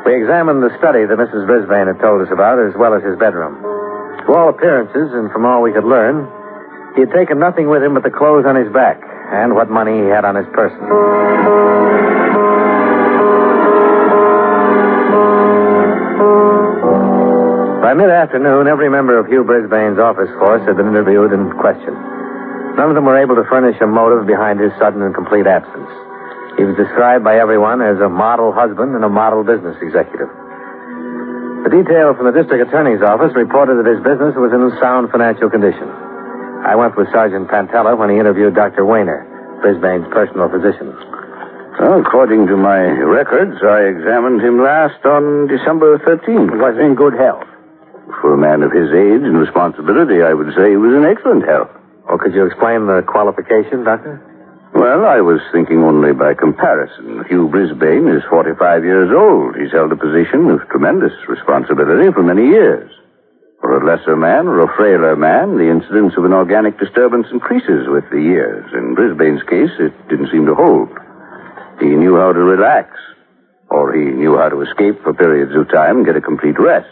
We 0.05 0.13
examined 0.13 0.61
the 0.61 0.75
study 0.77 1.07
that 1.07 1.17
Mrs. 1.17 1.47
Brisbane 1.47 1.87
had 1.87 1.97
told 2.03 2.21
us 2.21 2.29
about, 2.29 2.59
as 2.59 2.75
well 2.77 2.93
as 2.93 3.01
his 3.01 3.17
bedroom. 3.17 3.80
To 4.25 4.33
all 4.33 4.49
appearances, 4.49 5.13
and 5.13 5.31
from 5.31 5.45
all 5.45 5.61
we 5.61 5.73
could 5.73 5.83
learn, 5.83 6.29
he 6.95 7.01
had 7.01 7.11
taken 7.11 7.39
nothing 7.39 7.69
with 7.69 7.81
him 7.81 7.93
but 7.93 8.03
the 8.03 8.11
clothes 8.11 8.45
on 8.45 8.55
his 8.55 8.71
back 8.71 9.01
and 9.31 9.55
what 9.55 9.69
money 9.69 9.97
he 9.97 10.07
had 10.07 10.25
on 10.25 10.35
his 10.35 10.45
person. 10.53 10.79
By 17.81 17.93
mid 17.95 18.09
afternoon, 18.09 18.67
every 18.67 18.89
member 18.89 19.17
of 19.17 19.27
Hugh 19.27 19.43
Brisbane's 19.43 19.99
office 19.99 20.29
force 20.39 20.61
had 20.67 20.77
been 20.77 20.87
interviewed 20.87 21.33
and 21.33 21.51
questioned. 21.59 21.97
None 22.77 22.89
of 22.89 22.95
them 22.95 23.05
were 23.05 23.17
able 23.17 23.35
to 23.35 23.43
furnish 23.49 23.75
a 23.81 23.87
motive 23.87 24.27
behind 24.27 24.59
his 24.59 24.71
sudden 24.79 25.01
and 25.01 25.13
complete 25.15 25.47
absence. 25.47 25.89
He 26.57 26.63
was 26.63 26.75
described 26.77 27.23
by 27.23 27.39
everyone 27.39 27.81
as 27.81 27.99
a 27.99 28.07
model 28.07 28.51
husband 28.51 28.95
and 28.95 29.03
a 29.03 29.09
model 29.09 29.43
business 29.43 29.75
executive. 29.81 30.29
The 31.61 31.69
detail 31.69 32.17
from 32.17 32.25
the 32.25 32.33
district 32.33 32.67
attorney's 32.67 33.05
office 33.05 33.37
reported 33.37 33.77
that 33.77 33.85
his 33.85 34.01
business 34.01 34.33
was 34.33 34.49
in 34.49 34.65
sound 34.81 35.13
financial 35.13 35.49
condition. 35.49 35.85
I 36.65 36.73
went 36.73 36.97
with 36.97 37.05
Sergeant 37.13 37.49
Pantella 37.49 37.93
when 37.97 38.09
he 38.09 38.17
interviewed 38.17 38.55
Dr. 38.55 38.85
Weiner, 38.85 39.25
Brisbane's 39.61 40.09
personal 40.09 40.49
physician. 40.49 40.89
Well, 41.77 42.01
according 42.01 42.47
to 42.47 42.57
my 42.57 42.81
records, 43.05 43.61
I 43.61 43.89
examined 43.93 44.41
him 44.41 44.61
last 44.61 45.05
on 45.05 45.47
December 45.47 45.97
13th. 46.01 46.49
He 46.49 46.57
was 46.57 46.77
in 46.81 46.93
good 46.93 47.13
health. 47.13 47.45
For 48.21 48.33
a 48.33 48.37
man 48.37 48.61
of 48.61 48.73
his 48.73 48.89
age 48.89 49.21
and 49.21 49.37
responsibility, 49.37 50.21
I 50.21 50.33
would 50.33 50.53
say 50.57 50.73
he 50.73 50.81
was 50.81 50.93
in 50.93 51.05
excellent 51.05 51.45
health. 51.45 51.69
Oh, 52.09 52.17
could 52.17 52.33
you 52.33 52.45
explain 52.45 52.85
the 52.85 53.01
qualification, 53.05 53.83
Doctor? 53.85 54.21
Well, 54.81 55.05
I 55.05 55.21
was 55.21 55.37
thinking 55.53 55.85
only 55.85 56.09
by 56.09 56.33
comparison. 56.33 57.21
Hugh 57.29 57.45
Brisbane 57.53 58.09
is 58.09 58.25
45 58.33 58.81
years 58.81 59.13
old. 59.13 59.53
He's 59.53 59.69
held 59.69 59.93
a 59.93 59.95
position 59.95 60.49
of 60.49 60.65
tremendous 60.73 61.13
responsibility 61.29 62.09
for 62.09 62.25
many 62.25 62.49
years. 62.49 62.89
For 63.61 63.77
a 63.77 63.85
lesser 63.85 64.17
man 64.17 64.49
or 64.49 64.65
a 64.65 64.73
frailer 64.73 65.13
man, 65.15 65.61
the 65.61 65.69
incidence 65.69 66.17
of 66.17 66.25
an 66.25 66.33
organic 66.33 66.81
disturbance 66.81 67.27
increases 67.29 67.93
with 67.93 68.09
the 68.09 68.25
years. 68.25 68.65
In 68.73 68.97
Brisbane's 68.97 69.45
case, 69.45 69.69
it 69.77 69.93
didn't 70.09 70.33
seem 70.33 70.49
to 70.49 70.57
hold. 70.57 70.89
He 71.77 71.93
knew 71.93 72.17
how 72.17 72.33
to 72.33 72.41
relax, 72.41 72.89
or 73.69 73.93
he 73.93 74.09
knew 74.09 74.33
how 74.35 74.49
to 74.49 74.65
escape 74.65 74.97
for 75.05 75.13
periods 75.13 75.53
of 75.53 75.69
time 75.69 76.01
and 76.01 76.09
get 76.09 76.17
a 76.17 76.25
complete 76.25 76.57
rest. 76.57 76.89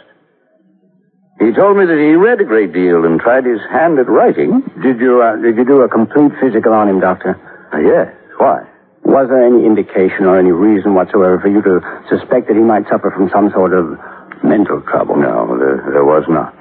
He 1.42 1.58
told 1.58 1.74
me 1.74 1.90
that 1.90 1.98
he 1.98 2.14
read 2.14 2.38
a 2.38 2.46
great 2.46 2.70
deal 2.70 3.02
and 3.02 3.18
tried 3.18 3.50
his 3.50 3.66
hand 3.74 3.98
at 3.98 4.06
writing. 4.06 4.62
Did 4.78 5.02
you, 5.02 5.26
uh, 5.26 5.42
did 5.42 5.58
you 5.58 5.66
do 5.66 5.82
a 5.82 5.90
complete 5.90 6.38
physical 6.38 6.74
on 6.74 6.86
him, 6.88 7.00
Doctor? 7.00 7.49
Uh, 7.74 7.80
yes. 7.80 8.08
Why? 8.38 8.66
Was 9.04 9.28
there 9.30 9.46
any 9.46 9.66
indication 9.66 10.26
or 10.26 10.38
any 10.38 10.52
reason 10.52 10.94
whatsoever 10.94 11.40
for 11.40 11.50
you 11.50 11.62
to 11.62 11.82
suspect 12.10 12.48
that 12.48 12.56
he 12.56 12.62
might 12.64 12.88
suffer 12.90 13.12
from 13.12 13.30
some 13.30 13.50
sort 13.52 13.74
of 13.74 13.98
mental 14.44 14.82
trouble? 14.82 15.16
No, 15.18 15.58
there, 15.58 15.82
there 15.92 16.06
was 16.06 16.24
not. 16.30 16.54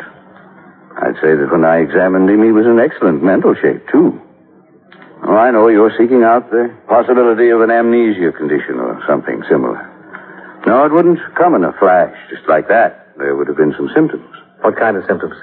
I'd 1.01 1.15
say 1.23 1.35
that 1.37 1.49
when 1.51 1.65
I 1.65 1.79
examined 1.79 2.29
him, 2.29 2.43
he 2.43 2.51
was 2.51 2.67
in 2.67 2.81
excellent 2.81 3.23
mental 3.23 3.55
shape, 3.55 3.87
too. 3.93 4.21
Oh, 5.27 5.35
I 5.37 5.51
know 5.51 5.69
you're 5.69 5.95
seeking 5.99 6.23
out 6.23 6.51
the 6.51 6.75
possibility 6.89 7.51
of 7.51 7.61
an 7.61 7.71
amnesia 7.71 8.33
condition 8.33 8.79
or 8.79 9.03
something 9.07 9.43
similar. 9.49 9.79
No, 10.67 10.85
it 10.87 10.93
wouldn't 10.93 11.19
come 11.37 11.55
in 11.55 11.65
a 11.65 11.73
flash, 11.79 12.15
just 12.31 12.49
like 12.49 12.69
that. 12.69 13.15
There 13.19 13.35
would 13.37 13.49
have 13.49 13.57
been 13.57 13.75
some 13.77 13.91
symptoms. 13.95 14.27
What 14.63 14.77
kind 14.77 14.97
of 14.97 15.05
symptoms? 15.07 15.35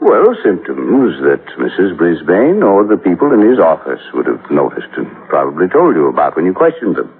Well, 0.00 0.32
symptoms 0.42 1.20
that 1.28 1.44
Mrs. 1.60 1.96
Brisbane 1.96 2.62
or 2.64 2.88
the 2.88 2.96
people 2.96 3.36
in 3.36 3.44
his 3.44 3.60
office 3.60 4.00
would 4.14 4.24
have 4.26 4.40
noticed 4.50 4.88
and 4.96 5.06
probably 5.28 5.68
told 5.68 5.94
you 5.94 6.08
about 6.08 6.36
when 6.36 6.46
you 6.46 6.54
questioned 6.54 6.96
them. 6.96 7.12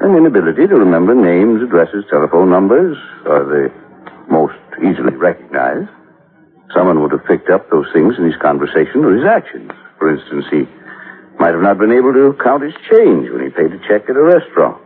An 0.00 0.14
inability 0.14 0.68
to 0.68 0.76
remember 0.76 1.14
names, 1.14 1.62
addresses, 1.62 2.04
telephone 2.10 2.50
numbers 2.50 2.98
are 3.24 3.44
the 3.48 3.72
most 4.28 4.58
easily 4.84 5.16
recognized. 5.16 5.88
Someone 6.76 7.00
would 7.00 7.12
have 7.12 7.24
picked 7.24 7.48
up 7.48 7.70
those 7.70 7.88
things 7.94 8.14
in 8.18 8.28
his 8.28 8.36
conversation 8.36 9.00
or 9.00 9.16
his 9.16 9.24
actions. 9.24 9.72
For 9.96 10.12
instance, 10.12 10.44
he 10.52 10.68
might 11.40 11.56
have 11.56 11.64
not 11.64 11.78
been 11.78 11.92
able 11.92 12.12
to 12.12 12.36
count 12.44 12.68
his 12.68 12.76
change 12.92 13.32
when 13.32 13.48
he 13.48 13.48
paid 13.48 13.72
a 13.72 13.80
check 13.88 14.10
at 14.12 14.16
a 14.16 14.22
restaurant. 14.22 14.76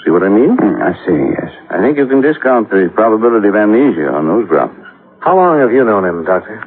See 0.00 0.10
what 0.10 0.24
I 0.24 0.32
mean? 0.32 0.56
Hmm, 0.56 0.80
I 0.80 0.96
see, 1.04 1.18
yes. 1.36 1.52
I 1.68 1.76
think 1.84 1.98
you 1.98 2.08
can 2.08 2.22
discount 2.24 2.70
the 2.70 2.88
probability 2.94 3.48
of 3.48 3.56
amnesia 3.56 4.08
on 4.08 4.24
those 4.24 4.48
grounds. 4.48 4.87
How 5.20 5.36
long 5.36 5.58
have 5.60 5.72
you 5.72 5.84
known 5.84 6.04
him, 6.04 6.24
Doctor? 6.24 6.62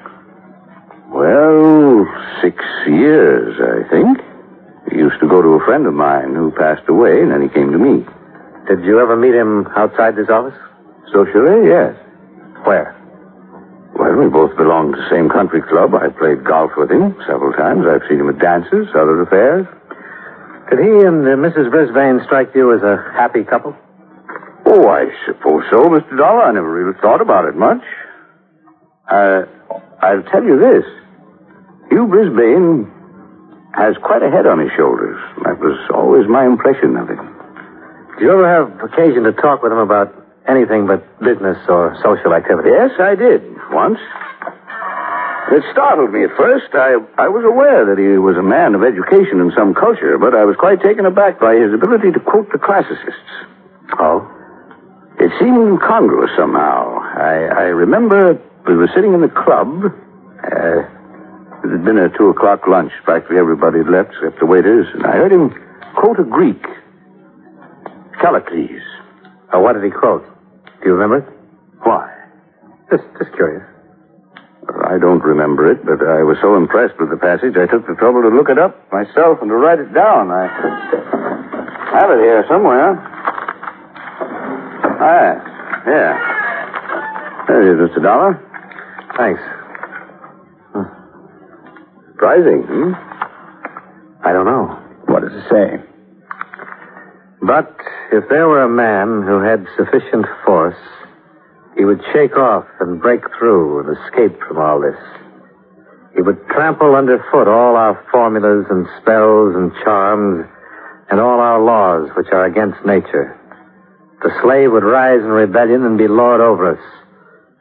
Well, 1.12 2.08
six 2.42 2.56
years, 2.88 3.56
I 3.60 3.88
think. 3.90 4.20
He 4.92 4.98
used 4.98 5.20
to 5.22 5.28
go 5.28 5.42
to 5.42 5.56
a 5.56 5.66
friend 5.66 5.86
of 5.88 5.94
mine 5.94 6.36
who 6.36 6.52
passed 6.52 6.88
away, 6.88 7.22
and 7.22 7.32
then 7.32 7.42
he 7.42 7.50
came 7.50 7.72
to 7.72 7.80
me. 7.80 8.04
Did 8.68 8.84
you 8.84 9.00
ever 9.00 9.16
meet 9.16 9.34
him 9.34 9.68
outside 9.76 10.16
this 10.16 10.30
office? 10.30 10.58
Socially, 11.12 11.68
yes. 11.68 11.96
Where? 12.64 12.96
Well, 13.96 14.16
we 14.16 14.28
both 14.30 14.56
belonged 14.56 14.96
to 14.96 15.02
the 15.02 15.10
same 15.10 15.30
country 15.30 15.62
club. 15.62 15.96
I 15.96 16.10
played 16.10 16.44
golf 16.44 16.72
with 16.78 16.92
him 16.92 17.16
several 17.28 17.52
times. 17.54 17.86
I've 17.88 18.08
seen 18.08 18.20
him 18.20 18.30
at 18.30 18.40
dances, 18.40 18.88
other 18.96 19.22
affairs. 19.24 19.68
Did 20.70 20.80
he 20.80 20.92
and 21.04 21.28
uh, 21.28 21.36
Mrs. 21.36 21.70
Brisbane 21.72 22.24
strike 22.26 22.56
you 22.56 22.72
as 22.72 22.82
a 22.84 23.04
happy 23.16 23.44
couple? 23.44 23.76
Oh, 24.66 24.88
I 24.88 25.12
suppose 25.28 25.64
so, 25.70 25.92
Mr. 25.92 26.18
Dollar. 26.18 26.44
I 26.44 26.52
never 26.54 26.72
really 26.72 26.98
thought 27.02 27.20
about 27.20 27.46
it 27.46 27.56
much. 27.56 27.84
Uh, 29.12 29.44
I'll 30.00 30.24
tell 30.32 30.44
you 30.44 30.58
this. 30.58 30.88
Hugh 31.92 32.08
Brisbane 32.08 32.88
has 33.76 33.96
quite 34.00 34.24
a 34.24 34.32
head 34.32 34.48
on 34.48 34.60
his 34.60 34.72
shoulders. 34.80 35.20
That 35.44 35.60
was 35.60 35.76
always 35.94 36.28
my 36.32 36.46
impression 36.48 36.96
of 36.96 37.12
him. 37.12 37.20
Did 38.16 38.24
you 38.24 38.32
ever 38.32 38.48
have 38.48 38.72
occasion 38.80 39.24
to 39.24 39.34
talk 39.34 39.64
with 39.64 39.72
him 39.72 39.84
about 39.84 40.16
anything 40.48 40.88
but 40.88 41.04
business 41.20 41.60
or 41.68 41.92
social 42.00 42.34
activity? 42.34 42.72
Yes, 42.72 42.92
I 43.00 43.16
did, 43.16 43.44
once. 43.72 44.00
It 45.52 45.64
startled 45.76 46.14
me 46.16 46.24
at 46.24 46.32
first. 46.38 46.72
I, 46.72 46.96
I 47.20 47.28
was 47.28 47.44
aware 47.44 47.84
that 47.84 48.00
he 48.00 48.16
was 48.16 48.38
a 48.38 48.44
man 48.44 48.76
of 48.76 48.84
education 48.88 49.44
and 49.44 49.52
some 49.52 49.76
culture, 49.76 50.16
but 50.18 50.32
I 50.32 50.46
was 50.48 50.56
quite 50.56 50.80
taken 50.80 51.06
aback 51.06 51.40
by 51.40 51.60
his 51.60 51.74
ability 51.74 52.16
to 52.16 52.22
quote 52.24 52.48
the 52.56 52.60
classicists. 52.60 53.32
Oh? 54.00 54.24
It 55.20 55.32
seemed 55.40 55.60
incongruous 55.60 56.32
somehow. 56.40 57.04
I, 57.04 57.68
I 57.68 57.68
remember 57.76 58.40
we 58.68 58.76
were 58.76 58.90
sitting 58.96 59.14
in 59.14 59.22
the 59.22 59.30
club. 59.30 59.86
Uh, 60.44 60.82
it 61.64 61.70
had 61.70 61.86
been 61.86 61.98
a 61.98 62.10
two 62.18 62.30
o'clock 62.30 62.68
lunch. 62.68 62.92
Practically 63.04 63.38
everybody 63.38 63.80
had 63.80 63.90
left 63.90 64.12
except 64.16 64.40
the 64.40 64.46
waiters, 64.46 64.88
and 64.94 65.06
I 65.06 65.12
heard 65.14 65.32
him 65.32 65.54
quote 65.96 66.20
a 66.20 66.24
Greek. 66.24 66.62
Callicles. 68.22 68.82
Oh, 69.54 69.60
what 69.60 69.74
did 69.74 69.84
he 69.84 69.92
quote? 69.92 70.24
Do 70.82 70.90
you 70.90 70.94
remember 70.94 71.18
it? 71.18 71.26
Why? 71.84 72.10
Just, 72.90 73.04
just 73.18 73.34
curious. 73.34 73.64
I 74.86 74.98
don't 75.00 75.24
remember 75.24 75.72
it, 75.72 75.84
but 75.86 76.02
I 76.06 76.24
was 76.24 76.38
so 76.42 76.56
impressed 76.56 77.00
with 77.00 77.10
the 77.10 77.18
passage, 77.18 77.58
I 77.58 77.66
took 77.66 77.88
the 77.88 77.96
trouble 77.96 78.22
to 78.22 78.30
look 78.30 78.50
it 78.50 78.60
up 78.60 78.78
myself 78.92 79.40
and 79.42 79.50
to 79.50 79.56
write 79.56 79.80
it 79.80 79.94
down. 79.94 80.30
I 80.32 80.46
have 81.98 82.10
it 82.12 82.20
here 82.22 82.46
somewhere. 82.48 82.94
Ah, 85.02 85.34
yeah. 85.88 86.14
There 87.48 87.62
it 87.62 87.74
is, 87.74 87.90
Mr. 87.90 88.04
Dollar. 88.04 88.38
Thanks. 89.18 89.42
Surprising, 92.12 92.64
hmm? 92.64 92.94
I 94.24 94.32
don't 94.32 94.46
know. 94.46 94.80
What 95.08 95.24
does 95.24 95.34
it 95.34 95.50
say? 95.50 95.84
But 97.42 97.76
if 98.12 98.30
there 98.30 98.48
were 98.48 98.62
a 98.62 98.70
man 98.70 99.26
who 99.26 99.42
had 99.42 99.66
sufficient 99.76 100.26
force, 100.46 100.78
he 101.76 101.86
would 101.86 102.02
shake 102.14 102.38
off 102.38 102.66
and 102.80 103.02
break 103.02 103.22
through 103.38 103.80
and 103.80 103.98
escape 103.98 104.40
from 104.48 104.60
all 104.60 104.80
this. 104.80 105.00
He 106.16 106.22
would 106.22 106.46
trample 106.50 106.96
underfoot 106.96 107.48
all 107.48 107.76
our 107.76 108.06
formulas 108.12 108.66
and 108.70 108.86
spells 109.02 109.56
and 109.56 109.72
charms 109.84 110.46
and 111.10 111.20
all 111.20 111.40
our 111.40 111.60
laws 111.60 112.10
which 112.16 112.28
are 112.32 112.46
against 112.46 112.86
nature. 112.86 113.38
The 114.22 114.32
slave 114.44 114.72
would 114.72 114.84
rise 114.84 115.22
in 115.22 115.28
rebellion 115.28 115.84
and 115.84 115.98
be 115.98 116.08
lord 116.08 116.42
over 116.42 116.74
us, 116.76 117.01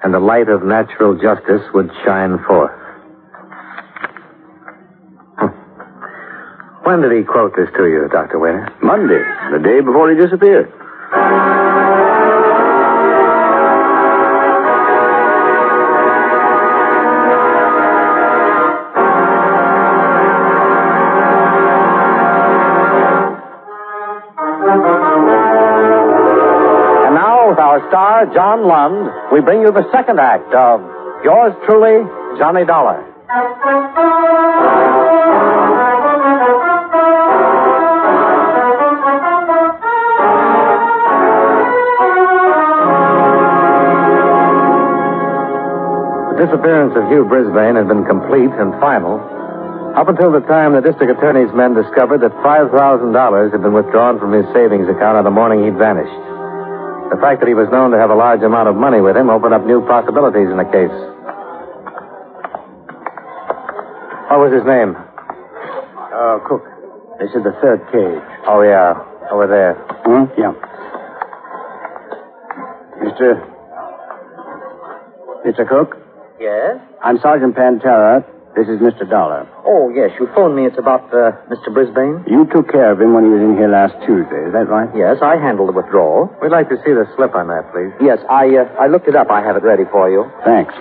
and 0.02 0.14
the 0.14 0.20
light 0.20 0.48
of 0.48 0.62
natural 0.62 1.14
justice 1.14 1.62
would 1.74 1.90
shine 2.04 2.38
forth. 2.46 2.72
Hmm. 5.38 5.52
When 6.84 7.02
did 7.02 7.12
he 7.12 7.24
quote 7.24 7.54
this 7.56 7.68
to 7.76 7.86
you, 7.86 8.08
Dr. 8.10 8.38
Waiter? 8.38 8.68
Monday, 8.82 9.22
the 9.52 9.62
day 9.62 9.80
before 9.80 10.10
he 10.10 10.16
disappeared. 10.16 10.72
Star, 28.00 28.24
John 28.32 28.64
Lund, 28.64 29.12
we 29.30 29.42
bring 29.42 29.60
you 29.60 29.70
the 29.72 29.84
second 29.92 30.18
act 30.18 30.54
of 30.54 30.80
Yours 31.22 31.52
Truly, 31.66 32.00
Johnny 32.38 32.64
Dollar. 32.64 33.04
The 46.30 46.46
disappearance 46.46 46.96
of 46.96 47.04
Hugh 47.12 47.26
Brisbane 47.28 47.76
had 47.76 47.86
been 47.86 48.06
complete 48.06 48.48
and 48.56 48.72
final 48.80 49.20
up 49.94 50.08
until 50.08 50.32
the 50.32 50.40
time 50.48 50.72
the 50.72 50.80
district 50.80 51.12
attorney's 51.18 51.52
men 51.52 51.74
discovered 51.74 52.22
that 52.22 52.32
$5,000 52.40 53.52
had 53.52 53.60
been 53.60 53.74
withdrawn 53.74 54.18
from 54.18 54.32
his 54.32 54.46
savings 54.54 54.88
account 54.88 55.18
on 55.18 55.24
the 55.24 55.30
morning 55.30 55.64
he'd 55.64 55.76
vanished. 55.76 56.29
The 57.10 57.18
fact 57.20 57.40
that 57.40 57.48
he 57.48 57.54
was 57.54 57.68
known 57.70 57.90
to 57.90 57.98
have 57.98 58.10
a 58.10 58.14
large 58.14 58.40
amount 58.42 58.68
of 58.68 58.76
money 58.76 59.00
with 59.00 59.16
him 59.16 59.30
opened 59.30 59.52
up 59.54 59.66
new 59.66 59.84
possibilities 59.86 60.48
in 60.48 60.56
the 60.56 60.64
case. 60.70 60.94
What 64.30 64.46
was 64.46 64.52
his 64.54 64.64
name? 64.64 64.94
Uh, 64.94 66.38
Cook. 66.46 66.62
This 67.18 67.30
is 67.34 67.42
the 67.42 67.52
third 67.60 67.82
cage. 67.90 68.22
Oh, 68.46 68.62
yeah. 68.62 68.94
Over 69.30 69.46
there. 69.50 69.74
Hmm? 70.06 70.30
Yeah. 70.38 70.54
Mr. 73.02 73.42
Mr. 75.44 75.68
Cook? 75.68 75.98
Yes? 76.38 76.78
I'm 77.02 77.18
Sergeant 77.18 77.54
Pantella. 77.56 78.24
This 78.56 78.66
is 78.66 78.82
Mr. 78.82 79.08
Dollar. 79.08 79.46
Oh, 79.64 79.88
yes. 79.94 80.10
You 80.18 80.26
phoned 80.34 80.56
me. 80.56 80.66
It's 80.66 80.76
about 80.78 81.06
uh, 81.14 81.38
Mr. 81.46 81.72
Brisbane? 81.72 82.26
You 82.26 82.44
took 82.50 82.68
care 82.68 82.90
of 82.90 83.00
him 83.00 83.14
when 83.14 83.24
he 83.24 83.30
was 83.30 83.40
in 83.40 83.54
here 83.56 83.70
last 83.70 83.94
Tuesday. 84.04 84.42
Is 84.42 84.52
that 84.52 84.66
right? 84.66 84.90
Yes, 84.92 85.22
I 85.22 85.38
handled 85.38 85.70
the 85.70 85.76
withdrawal. 85.76 86.26
We'd 86.42 86.50
like 86.50 86.68
to 86.68 86.76
see 86.82 86.90
the 86.90 87.06
slip 87.14 87.34
on 87.38 87.46
that, 87.48 87.70
please. 87.70 87.94
Yes, 88.02 88.18
I 88.28 88.50
uh, 88.58 88.66
I 88.76 88.90
looked 88.90 89.06
it 89.06 89.14
up. 89.14 89.30
I 89.30 89.40
have 89.40 89.54
it 89.54 89.62
ready 89.62 89.84
for 89.94 90.10
you. 90.10 90.26
Thanks. 90.44 90.74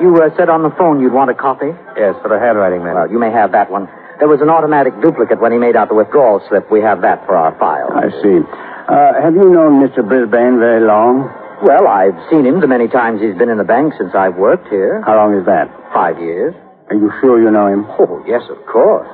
You 0.00 0.16
uh, 0.16 0.32
said 0.34 0.48
on 0.48 0.64
the 0.64 0.72
phone 0.80 0.98
you'd 0.98 1.12
want 1.12 1.30
a 1.30 1.36
copy? 1.36 1.70
Yes, 1.94 2.16
for 2.24 2.32
the 2.32 2.40
handwriting 2.40 2.82
man. 2.82 2.96
Well, 2.96 3.10
you 3.12 3.20
may 3.20 3.30
have 3.30 3.52
that 3.52 3.70
one. 3.70 3.86
There 4.18 4.26
was 4.26 4.40
an 4.40 4.48
automatic 4.48 4.96
duplicate 5.04 5.38
when 5.40 5.52
he 5.52 5.58
made 5.58 5.76
out 5.76 5.88
the 5.92 5.94
withdrawal 5.94 6.40
slip. 6.48 6.70
We 6.72 6.80
have 6.80 7.02
that 7.02 7.26
for 7.26 7.36
our 7.36 7.52
file. 7.60 7.92
I 7.92 8.10
see. 8.22 8.40
Uh, 8.88 9.20
have 9.20 9.34
you 9.36 9.44
known 9.52 9.84
Mr. 9.84 10.00
Brisbane 10.06 10.58
very 10.58 10.80
long? 10.80 11.28
Well, 11.62 11.86
I've 11.86 12.16
seen 12.30 12.44
him 12.46 12.60
the 12.60 12.66
many 12.66 12.88
times 12.88 13.20
he's 13.20 13.36
been 13.36 13.48
in 13.48 13.58
the 13.58 13.64
bank 13.64 13.94
since 13.98 14.14
I've 14.14 14.36
worked 14.36 14.68
here. 14.68 15.02
How 15.04 15.16
long 15.16 15.34
is 15.38 15.46
that? 15.46 15.68
Five 15.92 16.18
years. 16.18 16.54
Are 16.90 16.96
you 16.96 17.10
sure 17.20 17.40
you 17.40 17.50
know 17.50 17.66
him? 17.66 17.86
Oh, 17.98 18.22
yes, 18.26 18.42
of 18.50 18.60
course. 18.66 19.08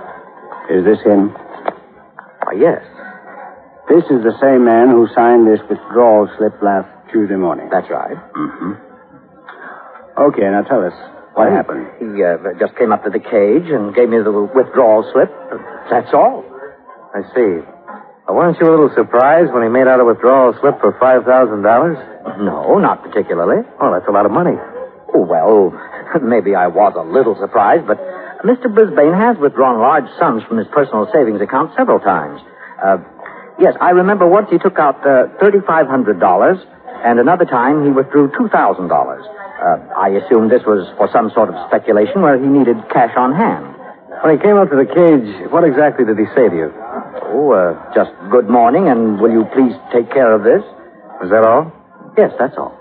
Is 0.70 0.84
this 0.84 0.98
him? 1.04 1.30
Why, 1.30 2.54
yes. 2.58 2.82
This 3.88 4.04
is 4.10 4.22
the 4.22 4.34
same 4.40 4.64
man 4.64 4.90
who 4.90 5.06
signed 5.14 5.46
this 5.46 5.60
withdrawal 5.68 6.28
slip 6.38 6.54
last 6.62 6.86
Tuesday 7.12 7.36
morning. 7.36 7.68
That's 7.70 7.90
right. 7.90 8.14
Mm-hmm. 8.14 8.72
Okay, 10.18 10.46
now 10.50 10.62
tell 10.62 10.84
us. 10.84 10.94
What 11.34 11.50
happened? 11.50 11.86
He 11.98 12.22
uh, 12.22 12.38
just 12.58 12.76
came 12.76 12.90
up 12.92 13.04
to 13.04 13.10
the 13.10 13.22
cage 13.22 13.70
and 13.70 13.94
gave 13.94 14.10
me 14.10 14.18
the 14.18 14.30
withdrawal 14.30 15.06
slip. 15.14 15.30
That's 15.90 16.10
all. 16.12 16.44
I 17.14 17.22
see. 17.34 17.62
Uh, 18.26 18.34
weren't 18.34 18.58
you 18.60 18.66
a 18.66 18.70
little 18.70 18.90
surprised 18.94 19.52
when 19.54 19.62
he 19.62 19.68
made 19.70 19.86
out 19.86 19.98
a 19.98 20.04
withdrawal 20.04 20.54
slip 20.60 20.78
for 20.82 20.92
$5,000? 20.98 21.26
No, 22.44 22.78
not 22.78 23.02
particularly. 23.02 23.62
Oh, 23.80 23.90
that's 23.94 24.06
a 24.08 24.12
lot 24.12 24.26
of 24.26 24.32
money. 24.32 24.58
Oh, 25.14 25.22
well, 25.26 25.74
maybe 26.22 26.54
I 26.54 26.66
was 26.66 26.94
a 26.96 27.02
little 27.02 27.36
surprised, 27.38 27.86
but 27.86 27.98
Mr. 28.44 28.72
Brisbane 28.72 29.12
has 29.12 29.36
withdrawn 29.36 29.80
large 29.80 30.08
sums 30.18 30.42
from 30.44 30.58
his 30.58 30.66
personal 30.72 31.08
savings 31.12 31.40
account 31.40 31.72
several 31.76 32.00
times. 32.00 32.40
Uh, 32.82 32.98
yes, 33.58 33.74
I 33.80 33.90
remember 33.90 34.26
once 34.26 34.48
he 34.50 34.58
took 34.58 34.78
out 34.78 34.96
uh, 35.04 35.28
$3,500, 35.40 36.00
and 37.04 37.18
another 37.18 37.44
time 37.44 37.84
he 37.84 37.90
withdrew 37.90 38.30
$2,000. 38.32 38.50
Uh, 38.50 39.94
I 39.96 40.08
assume 40.16 40.48
this 40.48 40.64
was 40.64 40.88
for 40.96 41.08
some 41.12 41.30
sort 41.36 41.52
of 41.52 41.56
speculation 41.68 42.22
where 42.22 42.40
he 42.40 42.46
needed 42.46 42.76
cash 42.88 43.12
on 43.16 43.34
hand. 43.36 43.76
When 44.24 44.36
he 44.36 44.42
came 44.42 44.56
up 44.56 44.70
to 44.70 44.76
the 44.76 44.88
cage, 44.88 45.52
what 45.52 45.64
exactly 45.64 46.04
did 46.04 46.16
he 46.16 46.24
say 46.34 46.48
to 46.48 46.56
you? 46.56 46.72
Oh, 47.32 47.52
uh, 47.52 47.76
just 47.94 48.10
good 48.30 48.48
morning, 48.48 48.88
and 48.88 49.20
will 49.20 49.30
you 49.30 49.44
please 49.52 49.76
take 49.92 50.10
care 50.10 50.32
of 50.32 50.44
this? 50.44 50.64
Was 51.20 51.28
that 51.30 51.44
all? 51.44 51.72
Yes, 52.16 52.32
that's 52.38 52.56
all. 52.56 52.79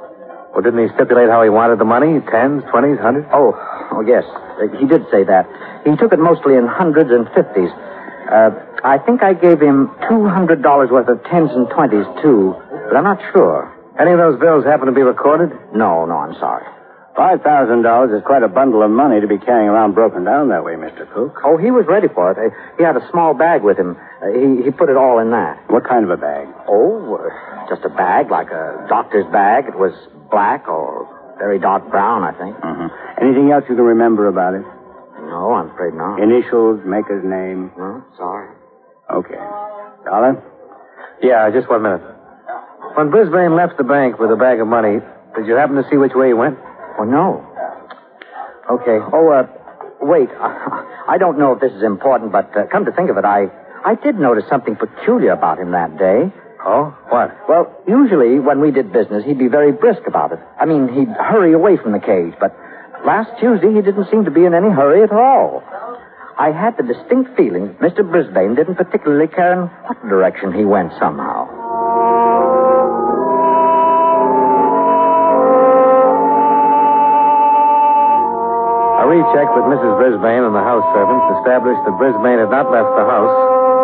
Well, 0.60 0.67
didn't 0.76 0.89
he 0.89 0.93
stipulate 0.93 1.30
how 1.32 1.39
he 1.41 1.48
wanted 1.48 1.80
the 1.80 1.88
money? 1.88 2.19
Tens, 2.28 2.67
twenties, 2.67 3.00
hundreds? 3.00 3.32
Oh, 3.32 3.56
oh 3.95 4.04
yes. 4.04 4.28
Uh, 4.28 4.67
he 4.76 4.84
did 4.91 5.08
say 5.08 5.24
that. 5.24 5.48
He 5.88 5.95
took 5.95 6.12
it 6.12 6.19
mostly 6.19 6.60
in 6.60 6.67
hundreds 6.67 7.15
and 7.15 7.32
fifties. 7.32 7.72
Uh, 8.28 8.52
I 8.84 9.00
think 9.08 9.24
I 9.24 9.39
gave 9.39 9.63
him 9.63 9.88
$200 10.12 10.60
worth 10.91 11.08
of 11.08 11.24
tens 11.32 11.56
and 11.56 11.63
twenties, 11.72 12.04
too, 12.19 12.60
but 12.91 12.98
I'm 13.00 13.08
not 13.08 13.24
sure. 13.32 13.72
Any 13.95 14.12
of 14.12 14.19
those 14.19 14.36
bills 14.36 14.65
happen 14.67 14.88
to 14.88 14.91
be 14.91 15.00
recorded? 15.02 15.56
No, 15.72 16.04
no, 16.04 16.19
I'm 16.28 16.36
sorry. 16.36 16.67
Five 17.15 17.41
thousand 17.41 17.84
dollars 17.84 18.12
is 18.12 18.24
quite 18.28 18.43
a 18.43 18.48
bundle 18.48 18.84
of 18.84 18.91
money 18.91 19.19
to 19.19 19.28
be 19.28 19.38
carrying 19.39 19.67
around 19.67 19.95
broken 19.95 20.24
down 20.24 20.50
that 20.50 20.63
way, 20.63 20.76
Mr. 20.76 21.08
Cook. 21.12 21.39
Oh, 21.43 21.58
he 21.58 21.72
was 21.72 21.84
ready 21.88 22.08
for 22.08 22.32
it. 22.32 22.38
Uh, 22.38 22.52
he 22.78 22.84
had 22.84 22.95
a 22.95 23.04
small 23.12 23.34
bag 23.34 23.63
with 23.63 23.78
him. 23.78 23.95
Uh, 24.24 24.28
he, 24.32 24.63
he 24.63 24.72
put 24.72 24.88
it 24.88 24.95
all 24.95 25.19
in 25.19 25.32
that. 25.32 25.60
What 25.72 25.88
kind 25.88 26.04
of 26.04 26.12
a 26.12 26.17
bag? 26.17 26.48
Oh, 26.67 27.19
just 27.69 27.86
a 27.86 27.89
bag, 27.89 28.32
like 28.32 28.49
a 28.49 28.86
doctor's 28.89 29.25
bag. 29.32 29.65
It 29.69 29.77
was 29.77 29.93
black 30.32 30.67
or 30.67 31.08
very 31.38 31.60
dark 31.60 31.89
brown, 31.89 32.23
I 32.23 32.34
think. 32.34 32.58
Mm-hmm. 32.58 33.23
Anything 33.23 33.51
else 33.51 33.63
you 33.69 33.75
can 33.75 33.86
remember 33.86 34.27
about 34.27 34.55
it? 34.55 34.65
No, 35.29 35.53
I'm 35.53 35.69
afraid 35.69 35.93
not. 35.93 36.19
Initials, 36.19 36.82
maker's 36.86 37.23
name. 37.23 37.71
No, 37.77 38.03
sorry. 38.17 38.49
Okay. 39.13 39.39
Dollar? 40.05 40.41
Yeah, 41.21 41.49
just 41.51 41.69
one 41.69 41.84
minute. 41.84 42.01
When 42.95 43.12
Brisbane 43.12 43.55
left 43.55 43.77
the 43.77 43.84
bank 43.84 44.19
with 44.19 44.32
a 44.32 44.36
bag 44.36 44.60
of 44.60 44.67
money, 44.67 44.99
did 45.36 45.45
you 45.45 45.55
happen 45.55 45.75
to 45.75 45.86
see 45.89 45.97
which 45.97 46.13
way 46.15 46.27
he 46.27 46.34
went? 46.34 46.58
Oh, 46.97 47.03
no. 47.03 47.45
Okay. 48.69 48.97
Oh, 49.13 49.29
uh, 49.29 49.47
wait. 50.01 50.29
I 50.39 51.17
don't 51.19 51.38
know 51.38 51.53
if 51.53 51.62
this 51.62 51.71
is 51.73 51.84
important, 51.84 52.32
but 52.32 52.55
uh, 52.58 52.65
come 52.71 52.86
to 52.86 52.91
think 52.91 53.10
of 53.10 53.17
it, 53.17 53.25
I, 53.25 53.47
I 53.86 53.95
did 53.95 54.15
notice 54.19 54.45
something 54.49 54.75
peculiar 54.75 55.32
about 55.32 55.60
him 55.60 55.71
that 55.71 55.97
day. 55.97 56.32
Oh? 56.65 56.91
What? 57.08 57.32
Well, 57.48 57.72
usually 57.88 58.39
when 58.39 58.60
we 58.60 58.72
did 58.72 58.91
business, 58.91 59.24
he'd 59.26 59.39
be 59.39 59.48
very 59.48 59.72
brisk 59.72 60.02
about 60.08 60.34
it. 60.34 60.39
I 60.60 60.65
mean, 60.65 60.89
he'd 60.91 61.08
hurry 61.08 61.54
away 61.54 61.78
from 61.78 61.93
the 61.93 62.00
cage, 62.00 62.34
but 62.39 62.52
last 63.06 63.32
Tuesday 63.39 63.72
he 63.74 63.82
didn't 63.82 64.12
seem 64.12 64.26
to 64.26 64.32
be 64.32 64.43
in 64.43 64.54
any 64.54 64.69
hurry 64.69 65.04
at 65.04 65.12
all. 65.12 65.63
I 66.38 66.52
had 66.52 66.76
the 66.76 66.84
distinct 66.84 67.36
feeling 67.36 67.76
Mr. 67.80 68.04
Brisbane 68.04 68.56
didn't 68.56 68.76
particularly 68.76 69.28
care 69.28 69.54
in 69.54 69.67
what 69.88 70.00
direction 70.08 70.52
he 70.54 70.65
went 70.65 70.91
somehow. 71.00 71.48
A 79.00 79.08
recheck 79.08 79.48
with 79.56 79.63
Mrs. 79.72 79.95
Brisbane 79.95 80.43
and 80.43 80.56
the 80.56 80.63
house 80.63 80.84
servants 80.91 81.26
established 81.39 81.84
that 81.88 81.95
Brisbane 81.95 82.39
had 82.39 82.52
not 82.52 82.67
left 82.72 82.91
the 83.00 83.08
house 83.08 83.36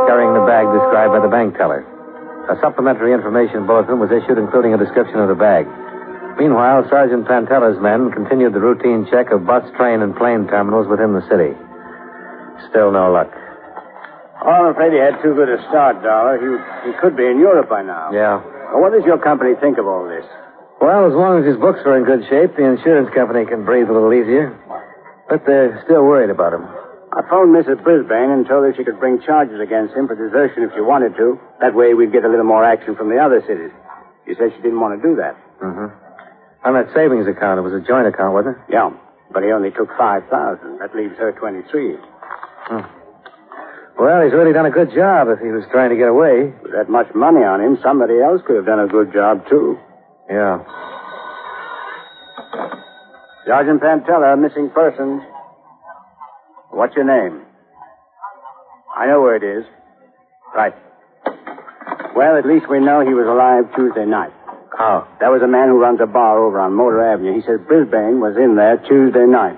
carrying 0.08 0.36
the 0.36 0.44
bag 0.44 0.68
described 0.76 1.16
by 1.16 1.20
the 1.24 1.32
bank 1.32 1.56
teller. 1.56 1.95
A 2.46 2.56
supplementary 2.62 3.14
information 3.14 3.66
bulletin 3.66 3.98
was 3.98 4.14
issued 4.14 4.38
including 4.38 4.74
a 4.74 4.78
description 4.78 5.18
of 5.18 5.30
the 5.30 5.36
bag. 5.36 5.66
Meanwhile, 6.38 6.86
Sergeant 6.90 7.26
Pantella's 7.26 7.80
men 7.82 8.12
continued 8.12 8.54
the 8.54 8.60
routine 8.60 9.08
check 9.10 9.32
of 9.32 9.48
bus, 9.48 9.64
train, 9.78 10.02
and 10.02 10.16
plane 10.16 10.46
terminals 10.48 10.86
within 10.86 11.14
the 11.16 11.26
city. 11.32 11.56
Still 12.70 12.92
no 12.92 13.10
luck. 13.10 13.32
Oh, 14.46 14.52
I'm 14.52 14.70
afraid 14.76 14.94
he 14.94 15.00
had 15.00 15.18
too 15.24 15.34
good 15.34 15.50
a 15.50 15.58
start, 15.72 16.04
Dollar. 16.04 16.38
He, 16.38 16.92
he 16.92 16.94
could 17.02 17.18
be 17.18 17.26
in 17.26 17.40
Europe 17.40 17.70
by 17.70 17.82
now. 17.82 18.12
Yeah. 18.12 18.44
Well, 18.70 18.82
what 18.84 18.92
does 18.92 19.06
your 19.06 19.18
company 19.18 19.56
think 19.58 19.80
of 19.80 19.88
all 19.88 20.06
this? 20.06 20.28
Well, 20.82 21.08
as 21.08 21.16
long 21.16 21.40
as 21.40 21.50
his 21.50 21.58
books 21.58 21.80
are 21.88 21.98
in 21.98 22.04
good 22.04 22.28
shape, 22.30 22.54
the 22.60 22.68
insurance 22.68 23.10
company 23.16 23.48
can 23.48 23.66
breathe 23.66 23.90
a 23.90 23.96
little 23.96 24.14
easier. 24.14 24.54
But 25.30 25.48
they're 25.48 25.82
still 25.88 26.04
worried 26.04 26.30
about 26.30 26.54
him. 26.54 26.68
I 27.16 27.24
phoned 27.30 27.56
Mrs. 27.56 27.82
Brisbane 27.82 28.30
and 28.30 28.44
told 28.46 28.68
her 28.68 28.74
she 28.76 28.84
could 28.84 29.00
bring 29.00 29.22
charges 29.24 29.60
against 29.64 29.96
him 29.96 30.08
for 30.08 30.20
desertion 30.20 30.64
if 30.64 30.76
she 30.76 30.82
wanted 30.84 31.16
to. 31.16 31.40
That 31.62 31.74
way 31.74 31.94
we'd 31.94 32.12
get 32.12 32.26
a 32.26 32.30
little 32.30 32.44
more 32.44 32.64
action 32.64 32.96
from 32.96 33.08
the 33.08 33.18
other 33.24 33.40
cities. 33.48 33.72
She 34.28 34.36
said 34.36 34.52
she 34.52 34.62
didn't 34.62 34.84
want 34.84 35.00
to 35.00 35.02
do 35.02 35.16
that. 35.16 35.40
Mm-hmm. 35.64 35.88
On 36.68 36.74
that 36.76 36.92
savings 36.94 37.24
account, 37.28 37.60
it 37.60 37.64
was 37.64 37.72
a 37.72 37.80
joint 37.80 38.08
account, 38.08 38.34
wasn't 38.34 38.58
it? 38.58 38.64
Yeah, 38.68 38.92
but 39.32 39.44
he 39.44 39.52
only 39.52 39.72
took 39.72 39.88
5000 39.96 40.28
That 40.80 40.92
leaves 40.96 41.16
her 41.18 41.32
23 41.32 41.96
Hmm. 42.68 42.82
Well, 43.96 44.24
he's 44.26 44.34
really 44.34 44.52
done 44.52 44.66
a 44.66 44.74
good 44.74 44.92
job 44.92 45.30
if 45.30 45.40
he 45.40 45.54
was 45.56 45.64
trying 45.72 45.92
to 45.92 45.96
get 45.96 46.10
away. 46.10 46.52
With 46.64 46.74
that 46.74 46.90
much 46.90 47.08
money 47.16 47.46
on 47.46 47.62
him, 47.62 47.78
somebody 47.82 48.20
else 48.20 48.42
could 48.46 48.58
have 48.58 48.66
done 48.66 48.82
a 48.82 48.88
good 48.88 49.14
job, 49.14 49.48
too. 49.48 49.80
Yeah. 50.28 50.60
Sergeant 53.48 53.80
Pantella, 53.80 54.36
missing 54.36 54.70
persons. 54.74 55.22
What's 56.76 56.94
your 56.94 57.08
name? 57.08 57.40
I 58.98 59.08
know 59.08 59.22
where 59.22 59.38
it 59.38 59.44
is. 59.44 59.64
Right. 60.54 60.76
Well, 62.14 62.36
at 62.38 62.46
least 62.46 62.68
we 62.70 62.80
know 62.84 63.00
he 63.00 63.14
was 63.14 63.28
alive 63.28 63.74
Tuesday 63.76 64.06
night. 64.06 64.34
How? 64.78 65.08
That 65.22 65.32
was 65.32 65.42
a 65.42 65.48
man 65.48 65.70
who 65.70 65.80
runs 65.80 66.02
a 66.04 66.06
bar 66.06 66.38
over 66.44 66.60
on 66.60 66.74
Motor 66.74 67.00
Avenue. 67.02 67.34
He 67.34 67.42
said 67.48 67.66
Brisbane 67.66 68.20
was 68.20 68.36
in 68.36 68.58
there 68.58 68.76
Tuesday 68.88 69.24
night. 69.24 69.56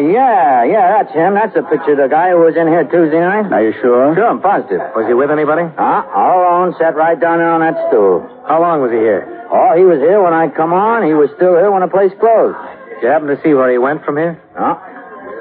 Yeah, 0.00 0.64
yeah, 0.64 0.98
that's 1.02 1.12
him. 1.14 1.34
That's 1.34 1.54
the 1.54 1.62
picture 1.66 1.92
of 1.92 2.00
the 2.02 2.08
guy 2.08 2.30
who 2.30 2.40
was 2.44 2.54
in 2.56 2.66
here 2.68 2.84
Tuesday 2.86 3.20
night. 3.20 3.50
Are 3.52 3.62
you 3.62 3.72
sure? 3.80 4.14
Sure, 4.14 4.26
I'm 4.26 4.40
positive. 4.40 4.80
Was 4.94 5.06
he 5.06 5.14
with 5.14 5.30
anybody? 5.30 5.66
Huh? 5.76 6.02
All 6.14 6.38
alone, 6.42 6.74
sat 6.78 6.94
right 6.96 7.18
down 7.18 7.38
there 7.38 7.50
on 7.50 7.60
that 7.60 7.74
stool. 7.88 8.22
How 8.46 8.60
long 8.60 8.80
was 8.80 8.90
he 8.90 8.98
here? 8.98 9.24
Oh, 9.50 9.72
he 9.76 9.84
was 9.84 9.98
here 9.98 10.20
when 10.22 10.34
I 10.34 10.48
come 10.52 10.72
on. 10.72 11.06
He 11.06 11.14
was 11.14 11.30
still 11.36 11.56
here 11.56 11.70
when 11.72 11.80
the 11.80 11.88
place 11.88 12.12
closed. 12.20 12.58
Did 12.98 13.06
you 13.06 13.08
happen 13.08 13.28
to 13.28 13.38
see 13.42 13.54
where 13.54 13.70
he 13.70 13.78
went 13.78 14.04
from 14.04 14.16
here? 14.16 14.36
Huh? 14.58 14.76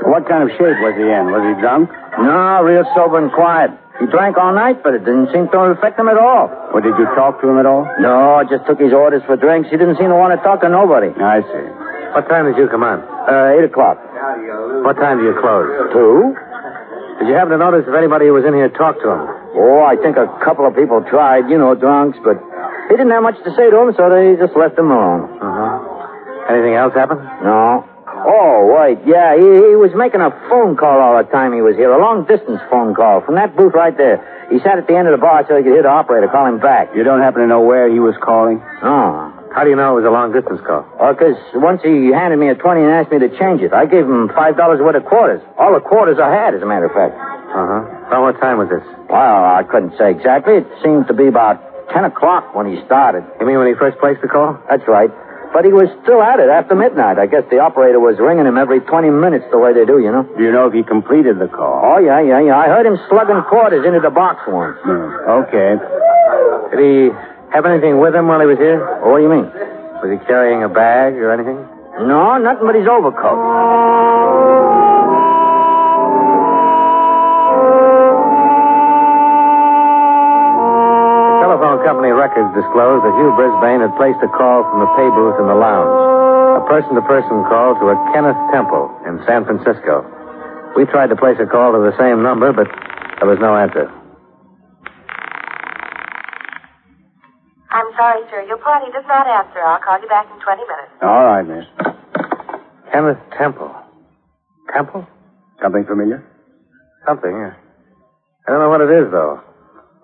What 0.07 0.29
kind 0.29 0.45
of 0.45 0.49
shape 0.55 0.77
was 0.79 0.95
he 0.95 1.03
in? 1.03 1.33
Was 1.33 1.43
he 1.43 1.53
drunk? 1.59 1.89
No, 2.21 2.61
real 2.63 2.85
sober 2.95 3.17
and 3.17 3.33
quiet. 3.33 3.71
He 3.99 4.05
drank 4.05 4.37
all 4.37 4.53
night, 4.53 4.85
but 4.85 4.93
it 4.93 5.01
didn't 5.03 5.33
seem 5.33 5.49
to 5.49 5.57
affect 5.73 5.97
him 5.97 6.07
at 6.07 6.17
all. 6.21 6.53
Or 6.71 6.81
did 6.81 6.93
you 7.01 7.05
talk 7.17 7.41
to 7.41 7.49
him 7.49 7.57
at 7.57 7.65
all? 7.65 7.89
No, 7.99 8.37
I 8.37 8.45
just 8.45 8.61
took 8.69 8.79
his 8.79 8.93
orders 8.93 9.23
for 9.25 9.35
drinks. 9.35 9.69
He 9.73 9.77
didn't 9.77 9.97
seem 9.97 10.13
to 10.13 10.15
want 10.15 10.37
to 10.37 10.41
talk 10.45 10.61
to 10.61 10.69
nobody. 10.69 11.09
I 11.17 11.41
see. 11.41 11.65
What 12.13 12.29
time 12.29 12.45
did 12.45 12.57
you 12.61 12.69
come 12.69 12.83
on? 12.85 13.01
Uh, 13.25 13.57
eight 13.57 13.65
o'clock. 13.65 13.97
What 14.83 14.95
time 14.97 15.19
do 15.19 15.25
you 15.25 15.35
close? 15.41 15.67
Two? 15.93 16.35
Did 17.19 17.27
you 17.29 17.33
happen 17.33 17.57
to 17.57 17.57
notice 17.57 17.85
if 17.87 17.95
anybody 17.97 18.29
who 18.29 18.33
was 18.37 18.45
in 18.45 18.53
here 18.53 18.69
talked 18.69 19.01
to 19.01 19.09
him? 19.09 19.23
Oh, 19.57 19.81
I 19.81 19.97
think 19.97 20.17
a 20.17 20.29
couple 20.45 20.67
of 20.69 20.75
people 20.77 21.01
tried, 21.09 21.49
you 21.49 21.57
know, 21.57 21.73
drunks, 21.73 22.17
but 22.21 22.37
he 22.89 22.93
didn't 22.93 23.09
have 23.09 23.23
much 23.25 23.41
to 23.41 23.51
say 23.57 23.69
to 23.73 23.77
him, 23.81 23.89
so 23.97 24.05
they 24.13 24.37
just 24.37 24.53
left 24.55 24.77
him 24.77 24.93
alone. 24.93 25.25
Uh-huh. 25.41 26.53
Anything 26.53 26.75
else 26.77 26.93
happen? 26.93 27.17
No. 27.41 27.83
Oh, 28.07 28.69
wait, 28.77 29.01
yeah, 29.05 29.35
he, 29.35 29.43
he 29.43 29.75
was 29.77 29.91
making 29.97 30.21
a 30.21 30.31
phone 30.49 30.77
call 30.77 31.01
all 31.01 31.17
the 31.17 31.27
time 31.29 31.53
he 31.53 31.61
was 31.61 31.75
here, 31.75 31.91
a 31.91 31.99
long 31.99 32.25
distance 32.25 32.61
phone 32.69 32.95
call 32.95 33.21
from 33.21 33.35
that 33.35 33.55
booth 33.55 33.73
right 33.73 33.95
there. 33.97 34.21
He 34.49 34.59
sat 34.59 34.77
at 34.77 34.87
the 34.87 34.95
end 34.95 35.07
of 35.07 35.13
the 35.13 35.21
bar 35.21 35.43
so 35.47 35.57
he 35.57 35.63
could 35.63 35.73
hear 35.73 35.83
the 35.83 35.91
operator 35.91 36.27
call 36.29 36.47
him 36.47 36.59
back. 36.59 36.95
You 36.95 37.03
don't 37.03 37.21
happen 37.21 37.41
to 37.41 37.47
know 37.47 37.61
where 37.61 37.91
he 37.91 37.99
was 37.99 38.15
calling? 38.21 38.63
No. 38.81 39.36
How 39.57 39.63
do 39.65 39.71
you 39.73 39.75
know 39.75 39.97
it 39.97 40.05
was 40.05 40.05
a 40.05 40.13
long 40.13 40.29
distance 40.31 40.61
call? 40.61 40.85
Oh, 41.01 41.15
'cause 41.17 41.33
once 41.55 41.81
he 41.81 42.11
handed 42.13 42.37
me 42.37 42.49
a 42.49 42.53
20 42.53 42.83
and 42.85 42.91
asked 42.93 43.09
me 43.09 43.17
to 43.17 43.29
change 43.41 43.63
it. 43.63 43.73
I 43.73 43.85
gave 43.89 44.05
him 44.05 44.29
$5 44.29 44.79
worth 44.79 44.95
of 44.95 45.05
quarters. 45.05 45.41
All 45.57 45.73
the 45.73 45.79
quarters 45.79 46.19
I 46.19 46.29
had, 46.29 46.53
as 46.53 46.61
a 46.61 46.67
matter 46.67 46.85
of 46.85 46.91
fact. 46.93 47.17
Uh-huh. 47.17 47.81
About 48.05 48.21
what 48.21 48.39
time 48.39 48.59
was 48.59 48.69
this? 48.69 48.83
Well, 49.09 49.17
I 49.45 49.63
couldn't 49.63 49.97
say 49.97 50.11
exactly. 50.11 50.57
It 50.57 50.67
seemed 50.83 51.07
to 51.07 51.13
be 51.15 51.25
about 51.25 51.57
10 51.89 52.05
o'clock 52.05 52.53
when 52.53 52.67
he 52.67 52.77
started. 52.85 53.23
You 53.39 53.47
mean 53.47 53.57
when 53.57 53.65
he 53.65 53.73
first 53.73 53.97
placed 53.97 54.21
the 54.21 54.27
call? 54.27 54.57
That's 54.69 54.87
right. 54.87 55.09
But 55.53 55.65
he 55.65 55.73
was 55.73 55.89
still 56.03 56.21
at 56.21 56.39
it 56.39 56.49
after 56.49 56.75
midnight. 56.75 57.17
I 57.17 57.25
guess 57.25 57.43
the 57.49 57.57
operator 57.57 57.99
was 57.99 58.19
ringing 58.19 58.45
him 58.45 58.59
every 58.59 58.79
20 58.81 59.09
minutes 59.09 59.45
the 59.49 59.57
way 59.57 59.73
they 59.73 59.85
do, 59.85 59.97
you 59.97 60.11
know? 60.11 60.21
Do 60.37 60.43
you 60.43 60.51
know 60.51 60.67
if 60.67 60.73
he 60.73 60.83
completed 60.83 61.39
the 61.39 61.47
call? 61.47 61.81
Oh, 61.83 61.97
yeah, 61.97 62.19
yeah, 62.19 62.41
yeah. 62.41 62.59
I 62.59 62.67
heard 62.67 62.85
him 62.85 62.99
slugging 63.09 63.41
quarters 63.49 63.85
into 63.87 64.01
the 64.01 64.11
box 64.11 64.45
once. 64.45 64.77
Hmm. 64.83 65.29
Okay. 65.41 65.79
Did 66.69 66.79
he 66.79 67.11
have 67.53 67.65
anything 67.65 67.99
with 67.99 68.13
him 68.13 68.27
while 68.27 68.39
he 68.39 68.45
was 68.45 68.57
here? 68.57 68.79
What 69.01 69.17
do 69.17 69.23
you 69.23 69.29
mean? 69.29 69.47
Was 70.03 70.11
he 70.11 70.19
carrying 70.27 70.63
a 70.63 70.69
bag 70.69 71.15
or 71.15 71.31
anything? 71.31 71.57
No, 72.05 72.37
nothing 72.37 72.65
but 72.67 72.75
his 72.75 72.85
overcoat. 72.85 73.39
The 81.33 81.41
telephone 81.41 81.81
company 81.81 82.13
records 82.13 82.53
disclosed 82.53 83.01
that 83.01 83.13
Hugh 83.17 83.33
Brisbane 83.33 83.81
had 83.81 83.89
placed 83.97 84.21
a 84.21 84.29
call 84.29 84.61
from 84.69 84.85
the 84.85 84.89
pay 84.93 85.09
booth 85.09 85.41
in 85.41 85.49
the 85.49 85.57
lounge. 85.57 85.89
A 86.61 86.63
person-to-person 86.69 87.49
call 87.49 87.73
to 87.81 87.89
a 87.89 87.97
Kenneth 88.13 88.37
Temple 88.53 88.93
in 89.09 89.17
San 89.25 89.45
Francisco. 89.49 90.05
We 90.77 90.85
tried 90.85 91.09
to 91.09 91.17
place 91.17 91.41
a 91.41 91.49
call 91.49 91.73
to 91.73 91.81
the 91.81 91.97
same 91.97 92.21
number, 92.21 92.53
but 92.53 92.69
there 93.17 93.25
was 93.25 93.39
no 93.41 93.57
answer. 93.57 93.89
Sorry, 97.97 98.21
sir. 98.29 98.45
Your 98.47 98.57
party 98.57 98.91
does 98.93 99.03
not 99.07 99.27
answer. 99.27 99.59
I'll 99.59 99.81
call 99.81 99.99
you 99.99 100.07
back 100.07 100.29
in 100.31 100.39
20 100.39 100.61
minutes. 100.61 100.93
All 101.01 101.25
right, 101.25 101.43
miss. 101.43 101.65
Kenneth 102.93 103.19
Temple. 103.37 103.73
Temple? 104.73 105.05
Something 105.61 105.85
familiar? 105.85 106.23
Something, 107.05 107.31
yeah. 107.31 107.53
I 108.47 108.51
don't 108.51 108.59
know 108.61 108.69
what 108.69 108.81
it 108.81 108.91
is, 108.93 109.11
though. 109.11 109.41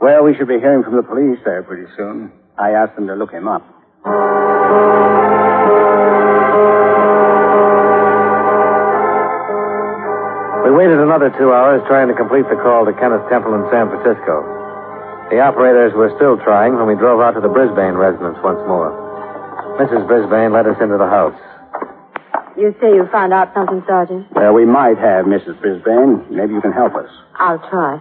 Well, 0.01 0.23
we 0.23 0.35
should 0.35 0.47
be 0.47 0.59
hearing 0.59 0.83
from 0.83 0.95
the 0.97 1.03
police 1.03 1.39
there 1.45 1.63
pretty 1.63 1.87
soon. 1.95 2.31
I 2.57 2.71
asked 2.71 2.95
them 2.95 3.07
to 3.07 3.15
look 3.15 3.31
him 3.31 3.47
up. 3.47 3.63
We 10.63 10.71
waited 10.71 10.99
another 10.99 11.29
two 11.37 11.51
hours 11.51 11.81
trying 11.87 12.07
to 12.07 12.13
complete 12.15 12.47
the 12.49 12.55
call 12.55 12.85
to 12.85 12.93
Kenneth 12.93 13.27
Temple 13.29 13.53
in 13.55 13.63
San 13.71 13.89
Francisco. 13.89 14.62
The 15.33 15.41
operators 15.41 15.97
were 15.97 16.13
still 16.21 16.37
trying 16.45 16.77
when 16.77 16.85
we 16.85 16.93
drove 16.93 17.17
out 17.17 17.33
to 17.33 17.41
the 17.41 17.49
Brisbane 17.49 17.97
residence 17.97 18.37
once 18.45 18.61
more. 18.69 18.93
Mrs. 19.81 20.05
Brisbane 20.05 20.53
led 20.53 20.69
us 20.69 20.77
into 20.77 21.01
the 21.01 21.09
house. 21.09 21.33
You 22.53 22.69
say 22.77 22.93
you 22.93 23.09
found 23.09 23.33
out 23.33 23.49
something, 23.57 23.81
Sergeant? 23.89 24.29
Well, 24.37 24.53
we 24.53 24.69
might 24.69 25.01
have, 25.01 25.25
Mrs. 25.25 25.57
Brisbane. 25.57 26.21
Maybe 26.29 26.53
you 26.53 26.61
can 26.61 26.69
help 26.69 26.93
us. 26.93 27.09
I'll 27.41 27.57
try. 27.65 27.97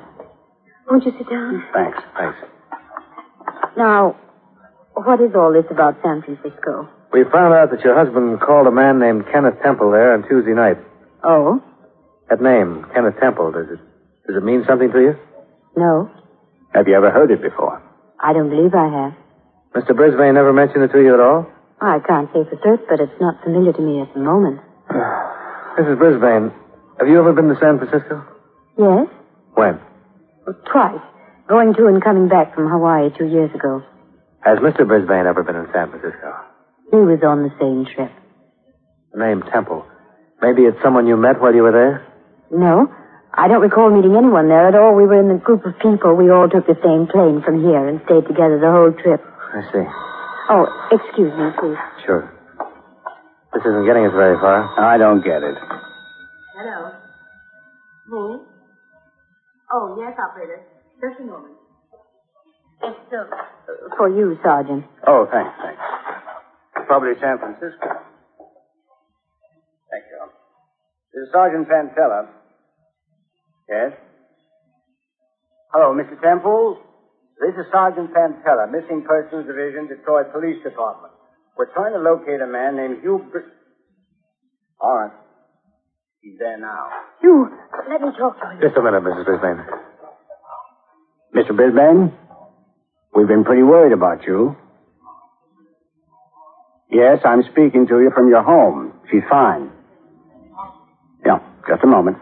Won't 0.91 1.09
you 1.09 1.13
sit 1.17 1.25
down? 1.25 1.65
Thanks. 1.73 1.97
Thanks. 2.21 2.37
Now, 3.81 4.13
what 4.93 5.17
is 5.25 5.33
all 5.33 5.57
this 5.57 5.65
about 5.73 5.97
San 6.05 6.21
Francisco? 6.21 6.85
We 7.17 7.25
found 7.33 7.57
out 7.57 7.73
that 7.73 7.81
your 7.81 7.97
husband 7.97 8.45
called 8.45 8.69
a 8.69 8.71
man 8.77 9.01
named 9.01 9.25
Kenneth 9.33 9.57
Temple 9.65 9.91
there 9.91 10.13
on 10.13 10.29
Tuesday 10.29 10.53
night. 10.53 10.77
Oh? 11.25 11.65
That 12.29 12.45
name, 12.45 12.85
Kenneth 12.93 13.17
Temple, 13.25 13.53
does 13.53 13.73
it 13.73 13.81
does 14.29 14.37
it 14.37 14.45
mean 14.45 14.69
something 14.69 14.93
to 14.93 15.01
you? 15.01 15.15
No, 15.81 16.13
Have 16.75 16.89
you 16.89 16.95
ever 16.97 17.11
heard 17.11 17.31
it 17.31 17.43
before? 17.43 17.83
I 18.21 18.33
don't 18.33 18.49
believe 18.51 18.75
I 18.75 18.89
have. 18.89 19.13
Mr. 19.75 19.97
Brisbane 19.97 20.35
never 20.35 20.53
mentioned 20.53 20.85
it 20.85 20.93
to 20.93 21.01
you 21.03 21.15
at 21.15 21.21
all? 21.21 21.47
I 21.81 21.99
can't 22.07 22.29
say 22.33 22.45
for 22.49 22.57
certain, 22.63 22.87
but 22.89 23.01
it's 23.01 23.21
not 23.21 23.43
familiar 23.43 23.73
to 23.73 23.81
me 23.83 24.01
at 24.01 24.13
the 24.15 24.21
moment. 24.21 24.61
Mrs. 25.79 25.99
Brisbane, 25.99 26.53
have 26.99 27.09
you 27.09 27.19
ever 27.19 27.33
been 27.33 27.49
to 27.49 27.59
San 27.61 27.79
Francisco? 27.79 28.25
Yes? 28.79 29.09
When? 29.55 29.81
Twice. 30.71 31.01
Going 31.49 31.75
to 31.75 31.87
and 31.87 32.03
coming 32.03 32.29
back 32.29 32.55
from 32.55 32.71
Hawaii 32.71 33.11
two 33.19 33.27
years 33.27 33.51
ago. 33.55 33.83
Has 34.45 34.59
Mr. 34.59 34.87
Brisbane 34.87 35.27
ever 35.27 35.43
been 35.43 35.57
in 35.57 35.67
San 35.73 35.91
Francisco? 35.91 36.33
He 36.91 36.97
was 36.97 37.21
on 37.27 37.43
the 37.43 37.53
same 37.61 37.87
trip. 37.95 38.13
The 39.13 39.19
name 39.21 39.43
Temple. 39.53 39.85
Maybe 40.41 40.63
it's 40.63 40.81
someone 40.83 41.07
you 41.07 41.17
met 41.17 41.41
while 41.41 41.55
you 41.55 41.63
were 41.63 41.73
there? 41.73 42.07
No, 42.51 42.93
I 43.35 43.49
don't 43.49 43.63
recall 43.65 43.89
meeting 43.89 44.13
anyone 44.15 44.49
there 44.49 44.69
at 44.69 44.75
all. 44.77 44.95
We 44.95 45.07
were 45.09 45.19
in 45.19 45.31
a 45.33 45.41
group 45.41 45.65
of 45.65 45.73
people. 45.81 46.15
We 46.15 46.29
all 46.29 46.49
took 46.53 46.67
the 46.69 46.77
same 46.85 47.09
plane 47.09 47.41
from 47.41 47.65
here 47.65 47.89
and 47.89 48.01
stayed 48.05 48.29
together 48.29 48.61
the 48.61 48.69
whole 48.69 48.93
trip. 48.93 49.25
I 49.25 49.61
see. 49.73 49.87
Oh, 50.53 50.69
excuse 50.93 51.33
me, 51.33 51.49
please. 51.57 51.81
Sure. 52.05 52.29
This 53.57 53.65
isn't 53.65 53.87
getting 53.89 54.05
us 54.05 54.13
very 54.13 54.37
far. 54.37 54.69
I 54.77 54.99
don't 54.99 55.25
get 55.25 55.43
it. 55.43 55.57
Hello. 56.61 56.93
Me? 58.13 58.45
Oh, 59.73 59.97
yes, 59.97 60.13
operator. 60.21 60.61
Just 61.01 61.21
a 61.21 61.25
moment. 61.25 61.57
It's 62.85 63.13
uh, 63.17 63.25
for 63.97 64.09
you, 64.09 64.37
Sergeant. 64.43 64.85
Oh, 65.07 65.27
thanks, 65.31 65.53
thanks. 65.63 65.81
Probably 66.87 67.13
San 67.21 67.39
Francisco. 67.39 67.89
Thank 69.89 70.05
you. 70.11 70.21
This 71.15 71.29
is 71.29 71.33
Sergeant 71.33 71.69
Pantella. 71.69 72.29
Yes? 73.69 73.93
Hello, 75.73 75.95
Mr. 75.95 76.21
Temple. 76.21 76.79
This 77.41 77.55
is 77.57 77.67
Sergeant 77.73 78.13
Pantella, 78.15 78.71
Missing 78.71 79.05
Persons 79.07 79.47
Division, 79.47 79.89
Detroit 79.89 80.33
Police 80.33 80.63
Department. 80.63 81.13
We're 81.57 81.73
trying 81.73 81.93
to 81.93 81.99
locate 81.99 82.41
a 82.41 82.47
man 82.47 82.77
named 82.77 83.01
Hugh 83.03 83.21
Br- 83.31 83.39
All 84.81 84.97
right. 84.97 85.13
He's 86.21 86.39
there 86.39 86.59
now. 86.59 86.87
You, 87.23 87.49
let 87.89 88.01
me 88.01 88.09
talk 88.17 88.39
to 88.41 88.51
him. 88.51 88.61
Just 88.61 88.77
a 88.77 88.83
minute, 88.83 89.03
Mrs. 89.03 89.25
Brisbane. 89.25 89.65
Mr. 91.35 91.57
Brisbane, 91.57 92.13
we've 93.15 93.27
been 93.27 93.45
pretty 93.45 93.63
worried 93.63 93.93
about 93.93 94.25
you. 94.27 94.55
Yes, 96.91 97.21
I'm 97.25 97.43
speaking 97.51 97.87
to 97.89 98.01
you 98.01 98.11
from 98.15 98.29
your 98.29 98.43
home. 98.43 98.93
She's 99.11 99.23
fine. 99.29 99.73
Yeah, 101.25 101.39
just 101.67 101.83
a 101.83 101.87
moment. 101.87 102.19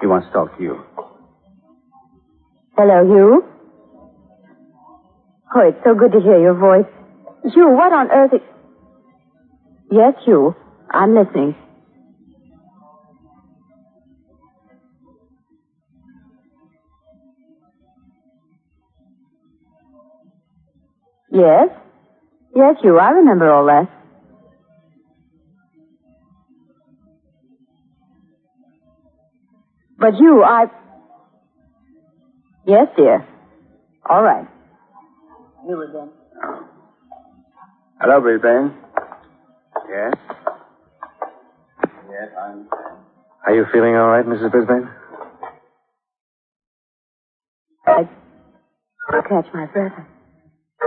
He 0.00 0.06
wants 0.06 0.26
to 0.28 0.32
talk 0.32 0.56
to 0.56 0.62
you. 0.62 0.84
Hello, 2.76 3.04
Hugh. 3.06 3.44
Oh, 5.54 5.60
it's 5.68 5.78
so 5.84 5.94
good 5.94 6.12
to 6.12 6.20
hear 6.20 6.38
your 6.38 6.54
voice. 6.54 6.84
Hugh, 7.54 7.70
what 7.70 7.92
on 7.92 8.10
earth 8.10 8.34
is... 8.34 8.40
Yes, 9.90 10.14
Hugh. 10.24 10.54
I'm 10.90 11.14
listening. 11.14 11.54
Yes? 21.30 21.68
Yes, 22.54 22.76
Hugh, 22.82 22.98
I 22.98 23.10
remember 23.10 23.50
all 23.50 23.66
that. 23.66 23.95
But 29.98 30.18
you, 30.18 30.42
I. 30.42 30.66
Yes, 32.66 32.88
dear. 32.96 33.26
All 34.08 34.22
right. 34.22 34.46
You 35.66 35.82
again. 35.82 36.10
Hello, 38.00 38.20
Brisbane. 38.20 38.74
Yes? 39.88 40.12
Yes, 42.10 42.28
I 42.38 42.50
understand. 42.50 42.96
Are 43.46 43.54
you 43.54 43.64
feeling 43.72 43.94
all 43.96 44.08
right, 44.08 44.24
Mrs. 44.26 44.50
Brisbane? 44.50 44.88
I 47.86 48.02
catch 49.28 49.46
my 49.54 49.66
breath. 49.66 49.92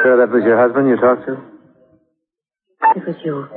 Sure 0.03 0.17
that 0.17 0.33
was 0.33 0.43
your 0.43 0.57
husband 0.57 0.87
you 0.87 0.97
talked 0.97 1.25
to? 1.25 1.33
It 2.95 3.07
was 3.07 3.15
you. 3.23 3.47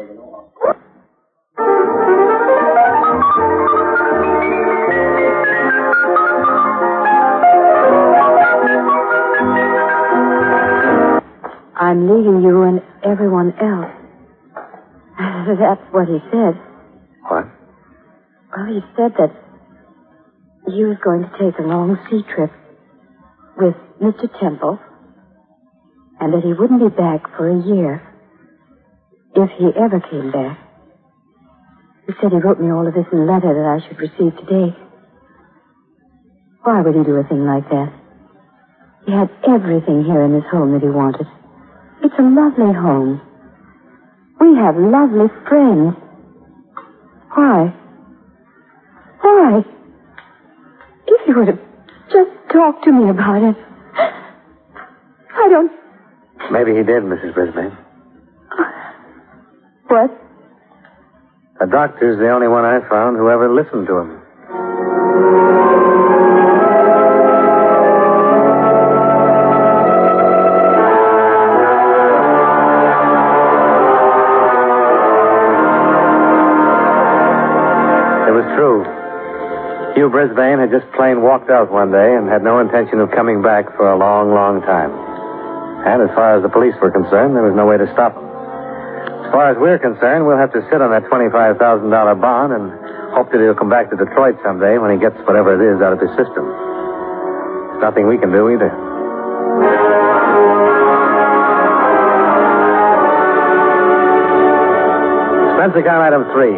I'm 11.92 12.08
leaving 12.08 12.40
you 12.40 12.62
and 12.62 12.80
everyone 13.04 13.52
else. 13.60 13.92
That's 15.60 15.84
what 15.92 16.08
he 16.08 16.16
said. 16.32 16.56
What? 17.28 17.44
Well, 18.48 18.66
he 18.66 18.80
said 18.96 19.12
that 19.20 19.36
he 20.72 20.84
was 20.84 20.96
going 21.04 21.20
to 21.20 21.30
take 21.36 21.58
a 21.58 21.68
long 21.68 21.98
sea 22.08 22.22
trip 22.34 22.50
with 23.58 23.74
Mr. 24.00 24.24
Temple 24.40 24.80
and 26.18 26.32
that 26.32 26.40
he 26.42 26.54
wouldn't 26.54 26.80
be 26.80 26.88
back 26.88 27.28
for 27.36 27.50
a 27.50 27.60
year 27.60 28.00
if 29.36 29.50
he 29.58 29.68
ever 29.76 30.00
came 30.00 30.32
back. 30.32 30.58
He 32.06 32.14
said 32.22 32.32
he 32.32 32.38
wrote 32.38 32.58
me 32.58 32.72
all 32.72 32.88
of 32.88 32.94
this 32.94 33.04
in 33.12 33.18
a 33.18 33.26
letter 33.26 33.52
that 33.52 33.68
I 33.68 33.86
should 33.86 34.00
receive 34.00 34.34
today. 34.40 34.74
Why 36.62 36.80
would 36.80 36.94
he 36.94 37.04
do 37.04 37.16
a 37.16 37.28
thing 37.28 37.44
like 37.44 37.68
that? 37.68 37.92
He 39.04 39.12
had 39.12 39.28
everything 39.46 40.04
here 40.04 40.22
in 40.22 40.32
this 40.32 40.48
home 40.50 40.72
that 40.72 40.80
he 40.80 40.88
wanted. 40.88 41.26
It's 42.04 42.14
a 42.18 42.22
lovely 42.22 42.74
home. 42.74 43.20
We 44.40 44.56
have 44.56 44.76
lovely 44.76 45.28
friends. 45.48 45.94
Why? 47.34 47.72
Why? 49.20 49.64
If 51.06 51.28
you 51.28 51.36
would 51.36 51.48
have 51.48 51.60
just 52.10 52.30
talked 52.52 52.84
to 52.84 52.92
me 52.92 53.08
about 53.08 53.42
it. 53.42 53.56
I 53.94 55.48
don't. 55.48 55.72
Maybe 56.50 56.72
he 56.72 56.82
did, 56.82 57.04
Mrs. 57.04 57.34
Brisbane. 57.34 57.76
What? 59.86 60.10
The 61.60 61.66
doctor's 61.66 62.18
the 62.18 62.30
only 62.30 62.48
one 62.48 62.64
I 62.64 62.80
found 62.88 63.16
who 63.16 63.30
ever 63.30 63.48
listened 63.48 63.86
to 63.86 63.98
him. 63.98 64.18
Hugh 80.02 80.10
Brisbane 80.10 80.58
had 80.58 80.74
just 80.74 80.90
plain 80.98 81.22
walked 81.22 81.46
out 81.46 81.70
one 81.70 81.94
day 81.94 82.18
and 82.18 82.26
had 82.26 82.42
no 82.42 82.58
intention 82.58 82.98
of 82.98 83.14
coming 83.14 83.38
back 83.38 83.70
for 83.78 83.86
a 83.86 83.94
long, 83.94 84.34
long 84.34 84.58
time. 84.66 84.90
And 85.86 86.02
as 86.02 86.10
far 86.18 86.34
as 86.34 86.42
the 86.42 86.50
police 86.50 86.74
were 86.82 86.90
concerned, 86.90 87.38
there 87.38 87.46
was 87.46 87.54
no 87.54 87.70
way 87.70 87.78
to 87.78 87.86
stop 87.94 88.18
him. 88.18 88.26
As 88.26 89.30
far 89.30 89.54
as 89.54 89.56
we're 89.62 89.78
concerned, 89.78 90.26
we'll 90.26 90.42
have 90.42 90.50
to 90.58 90.62
sit 90.74 90.82
on 90.82 90.90
that 90.90 91.06
$25,000 91.06 91.54
bond 92.18 92.50
and 92.50 92.74
hope 93.14 93.30
that 93.30 93.38
he'll 93.38 93.54
come 93.54 93.70
back 93.70 93.94
to 93.94 93.96
Detroit 93.96 94.34
someday 94.42 94.74
when 94.82 94.90
he 94.90 94.98
gets 94.98 95.14
whatever 95.22 95.54
it 95.54 95.62
is 95.62 95.78
out 95.78 95.94
of 95.94 96.02
his 96.02 96.10
system. 96.18 96.50
There's 96.50 97.86
nothing 97.86 98.10
we 98.10 98.18
can 98.18 98.34
do 98.34 98.50
either. 98.50 98.74
Account 105.72 106.04
item 106.04 106.24
three. 106.34 106.52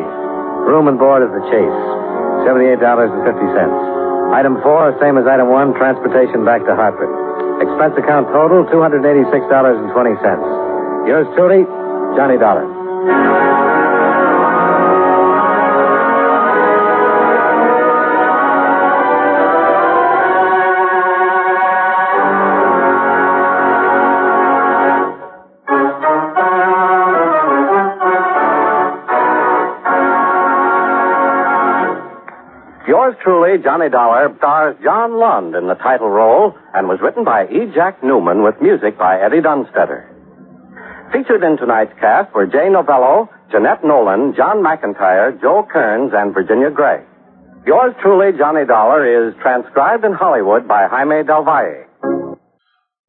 Room 0.66 0.88
and 0.88 0.98
board 0.98 1.22
at 1.22 1.30
the 1.30 1.38
Chase. 1.46 2.03
$78.50. 2.44 4.32
Item 4.32 4.60
four, 4.62 4.96
same 5.00 5.18
as 5.18 5.26
item 5.26 5.48
one, 5.50 5.74
transportation 5.74 6.44
back 6.44 6.64
to 6.64 6.74
Hartford. 6.74 7.08
Expense 7.62 7.94
account 7.98 8.28
total, 8.28 8.64
$286.20. 8.68 11.08
Yours 11.08 11.26
truly, 11.36 11.64
Johnny 12.16 12.38
Dollar. 12.38 12.64
Johnny 33.58 33.88
Dollar, 33.88 34.34
stars 34.38 34.76
John 34.82 35.18
Lund 35.18 35.54
in 35.54 35.68
the 35.68 35.74
title 35.74 36.08
role 36.08 36.54
and 36.74 36.88
was 36.88 37.00
written 37.00 37.24
by 37.24 37.46
E. 37.46 37.70
Jack 37.74 38.02
Newman 38.02 38.42
with 38.42 38.60
music 38.60 38.98
by 38.98 39.20
Eddie 39.20 39.42
Dunstedter. 39.42 40.10
Featured 41.12 41.42
in 41.44 41.56
tonight's 41.56 41.92
cast 42.00 42.34
were 42.34 42.46
Jay 42.46 42.68
Novello, 42.68 43.28
Jeanette 43.52 43.84
Nolan, 43.84 44.34
John 44.36 44.58
McIntire, 44.58 45.40
Joe 45.40 45.66
Kearns, 45.70 46.12
and 46.14 46.34
Virginia 46.34 46.70
Gray. 46.70 47.02
Yours 47.66 47.94
truly, 48.02 48.36
Johnny 48.36 48.66
Dollar, 48.66 49.28
is 49.28 49.34
transcribed 49.40 50.04
in 50.04 50.12
Hollywood 50.12 50.66
by 50.66 50.86
Jaime 50.86 51.24
Del 51.24 51.44
Valle. 51.44 51.84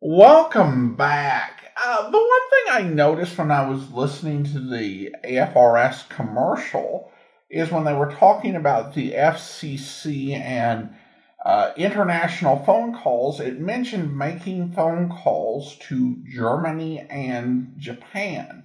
Welcome 0.02 0.96
back. 0.96 1.64
Uh, 1.76 2.10
the 2.10 2.18
one 2.18 2.50
thing 2.50 2.66
I 2.70 2.82
noticed 2.84 3.38
when 3.38 3.52
I 3.52 3.68
was 3.68 3.92
listening 3.92 4.44
to 4.46 4.60
the 4.60 5.14
AFRS 5.26 6.08
commercial 6.10 7.12
is 7.50 7.72
when 7.72 7.84
they 7.84 7.94
were 7.94 8.12
talking 8.12 8.56
about 8.56 8.94
the 8.94 9.12
FCC 9.12 10.34
and 10.34 10.96
uh, 11.46 11.72
international 11.78 12.64
phone 12.66 12.96
calls, 12.96 13.40
it 13.40 13.60
mentioned 13.60 14.18
making 14.18 14.72
phone 14.74 15.10
calls 15.10 15.76
to 15.78 16.18
Germany 16.28 17.06
and 17.10 17.74
Japan. 17.78 18.64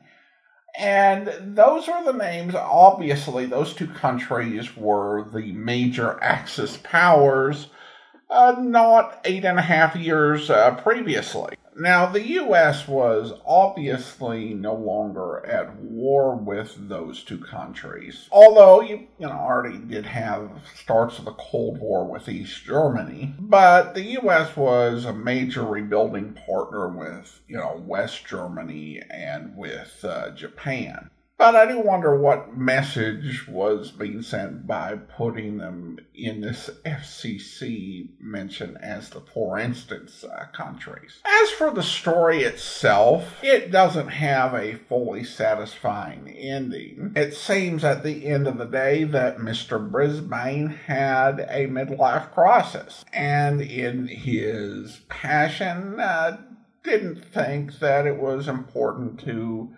And 0.78 1.56
those 1.56 1.88
are 1.88 2.04
the 2.04 2.16
names, 2.16 2.54
obviously, 2.54 3.44
those 3.44 3.74
two 3.74 3.88
countries 3.88 4.76
were 4.76 5.28
the 5.30 5.52
major 5.52 6.18
Axis 6.22 6.78
powers, 6.78 7.68
uh, 8.30 8.56
not 8.58 9.20
eight 9.24 9.44
and 9.44 9.58
a 9.58 9.62
half 9.62 9.94
years 9.94 10.48
uh, 10.48 10.74
previously. 10.76 11.56
Now, 11.76 12.06
the 12.06 12.26
U.S. 12.26 12.88
was 12.88 13.32
obviously 13.46 14.54
no 14.54 14.74
longer 14.74 15.44
at 15.46 15.74
war 15.76 16.34
with 16.34 16.88
those 16.88 17.22
two 17.22 17.38
countries, 17.38 18.28
although 18.32 18.80
you, 18.80 19.06
you 19.18 19.26
know 19.26 19.32
already 19.32 19.78
did 19.78 20.06
have 20.06 20.50
starts 20.74 21.18
of 21.18 21.24
the 21.24 21.32
Cold 21.32 21.78
War 21.78 22.04
with 22.04 22.28
East 22.28 22.64
Germany. 22.64 23.34
But 23.38 23.94
the 23.94 24.02
U.S. 24.02 24.56
was 24.56 25.04
a 25.04 25.12
major 25.12 25.64
rebuilding 25.64 26.36
partner 26.46 26.88
with 26.88 27.40
you 27.48 27.56
know 27.56 27.82
West 27.86 28.26
Germany 28.26 29.02
and 29.10 29.56
with 29.56 30.04
uh, 30.04 30.30
Japan. 30.30 31.10
But 31.40 31.56
I 31.56 31.64
do 31.64 31.80
wonder 31.80 32.14
what 32.14 32.54
message 32.54 33.48
was 33.48 33.92
being 33.92 34.20
sent 34.20 34.66
by 34.66 34.96
putting 34.96 35.56
them 35.56 35.98
in 36.14 36.42
this 36.42 36.68
FCC 36.84 38.10
mention 38.20 38.76
as 38.76 39.08
the 39.08 39.22
for 39.22 39.58
instance 39.58 40.22
uh, 40.22 40.48
countries. 40.52 41.20
As 41.24 41.50
for 41.52 41.70
the 41.70 41.82
story 41.82 42.42
itself, 42.42 43.42
it 43.42 43.70
doesn't 43.70 44.08
have 44.08 44.52
a 44.52 44.74
fully 44.86 45.24
satisfying 45.24 46.28
ending. 46.28 47.14
It 47.16 47.32
seems 47.32 47.84
at 47.84 48.02
the 48.04 48.26
end 48.26 48.46
of 48.46 48.58
the 48.58 48.66
day 48.66 49.04
that 49.04 49.38
Mr. 49.38 49.80
Brisbane 49.90 50.68
had 50.68 51.40
a 51.48 51.66
midlife 51.68 52.32
crisis, 52.32 53.02
and 53.14 53.62
in 53.62 54.08
his 54.08 55.00
passion, 55.08 55.98
uh, 56.00 56.36
didn't 56.82 57.24
think 57.24 57.78
that 57.78 58.06
it 58.06 58.16
was 58.16 58.46
important 58.46 59.20
to 59.20 59.74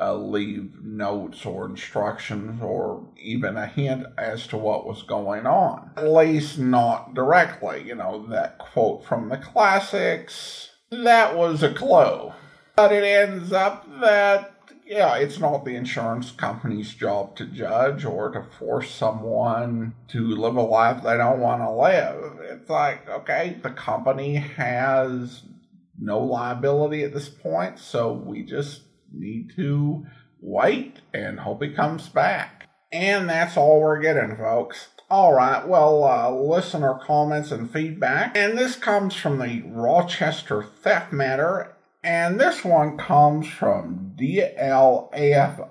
uh, 0.00 0.14
leave 0.14 0.82
notes 0.82 1.46
or 1.46 1.66
instructions 1.66 2.60
or 2.62 3.06
even 3.16 3.56
a 3.56 3.66
hint 3.66 4.06
as 4.18 4.46
to 4.48 4.56
what 4.56 4.86
was 4.86 5.02
going 5.02 5.46
on. 5.46 5.90
At 5.96 6.08
least 6.08 6.58
not 6.58 7.14
directly. 7.14 7.84
You 7.86 7.94
know, 7.94 8.26
that 8.28 8.58
quote 8.58 9.04
from 9.04 9.28
the 9.28 9.36
classics, 9.36 10.70
that 10.90 11.36
was 11.36 11.62
a 11.62 11.72
clue. 11.72 12.32
But 12.76 12.92
it 12.92 13.04
ends 13.04 13.52
up 13.52 13.86
that, 14.00 14.52
yeah, 14.84 15.16
it's 15.16 15.38
not 15.38 15.64
the 15.64 15.76
insurance 15.76 16.32
company's 16.32 16.92
job 16.92 17.36
to 17.36 17.46
judge 17.46 18.04
or 18.04 18.30
to 18.30 18.42
force 18.58 18.90
someone 18.90 19.94
to 20.08 20.26
live 20.26 20.56
a 20.56 20.62
life 20.62 21.02
they 21.02 21.16
don't 21.16 21.40
want 21.40 21.62
to 21.62 21.70
live. 21.70 22.40
It's 22.40 22.68
like, 22.68 23.08
okay, 23.08 23.58
the 23.62 23.70
company 23.70 24.34
has 24.34 25.42
no 25.96 26.18
liability 26.18 27.04
at 27.04 27.14
this 27.14 27.28
point, 27.28 27.78
so 27.78 28.12
we 28.12 28.42
just 28.42 28.82
need 29.18 29.52
to 29.56 30.06
wait 30.40 31.00
and 31.12 31.40
hope 31.40 31.62
he 31.62 31.70
comes 31.70 32.08
back. 32.08 32.68
And 32.92 33.28
that's 33.28 33.56
all 33.56 33.80
we're 33.80 34.00
getting, 34.00 34.36
folks. 34.36 34.88
All 35.10 35.34
right, 35.34 35.66
well, 35.66 36.04
uh, 36.04 36.30
listener 36.30 36.98
comments 37.02 37.50
and 37.50 37.70
feedback. 37.70 38.36
And 38.36 38.56
this 38.56 38.76
comes 38.76 39.14
from 39.14 39.38
the 39.38 39.62
Rochester 39.66 40.62
Theft 40.62 41.12
Matter. 41.12 41.74
And 42.02 42.38
this 42.38 42.64
one 42.64 42.96
comes 42.98 43.48
from 43.48 44.14
DLAFO 44.18 45.70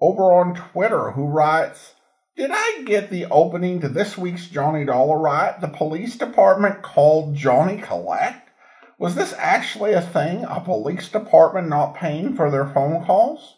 over 0.00 0.32
on 0.32 0.54
Twitter, 0.54 1.12
who 1.12 1.26
writes, 1.26 1.94
Did 2.36 2.50
I 2.52 2.82
get 2.84 3.10
the 3.10 3.26
opening 3.26 3.80
to 3.80 3.88
this 3.88 4.18
week's 4.18 4.48
Johnny 4.48 4.84
Dollar 4.84 5.18
right? 5.18 5.60
The 5.60 5.68
police 5.68 6.16
department 6.16 6.82
called 6.82 7.34
Johnny 7.34 7.78
Collect? 7.78 8.49
Was 9.00 9.14
this 9.14 9.32
actually 9.38 9.94
a 9.94 10.02
thing? 10.02 10.44
A 10.44 10.60
police 10.60 11.08
department 11.08 11.70
not 11.70 11.94
paying 11.94 12.36
for 12.36 12.50
their 12.50 12.66
phone 12.66 13.02
calls? 13.06 13.56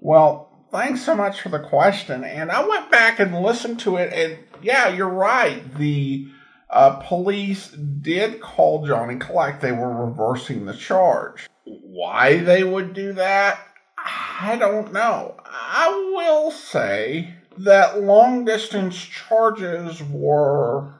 Well, 0.00 0.64
thanks 0.70 1.02
so 1.02 1.16
much 1.16 1.40
for 1.40 1.48
the 1.48 1.58
question. 1.58 2.22
And 2.22 2.52
I 2.52 2.64
went 2.64 2.88
back 2.88 3.18
and 3.18 3.42
listened 3.42 3.80
to 3.80 3.96
it, 3.96 4.12
and 4.12 4.38
yeah, 4.62 4.88
you're 4.88 5.08
right. 5.08 5.74
The 5.74 6.28
uh, 6.70 7.00
police 7.00 7.70
did 7.70 8.40
call 8.40 8.86
Johnny 8.86 9.16
Collect. 9.16 9.60
They 9.60 9.72
were 9.72 10.06
reversing 10.06 10.66
the 10.66 10.76
charge. 10.76 11.48
Why 11.64 12.36
they 12.36 12.62
would 12.62 12.94
do 12.94 13.12
that, 13.14 13.58
I 13.98 14.56
don't 14.56 14.92
know. 14.92 15.34
I 15.44 16.12
will 16.14 16.52
say 16.52 17.34
that 17.58 18.02
long 18.02 18.44
distance 18.44 18.96
charges 18.96 20.00
were 20.00 20.94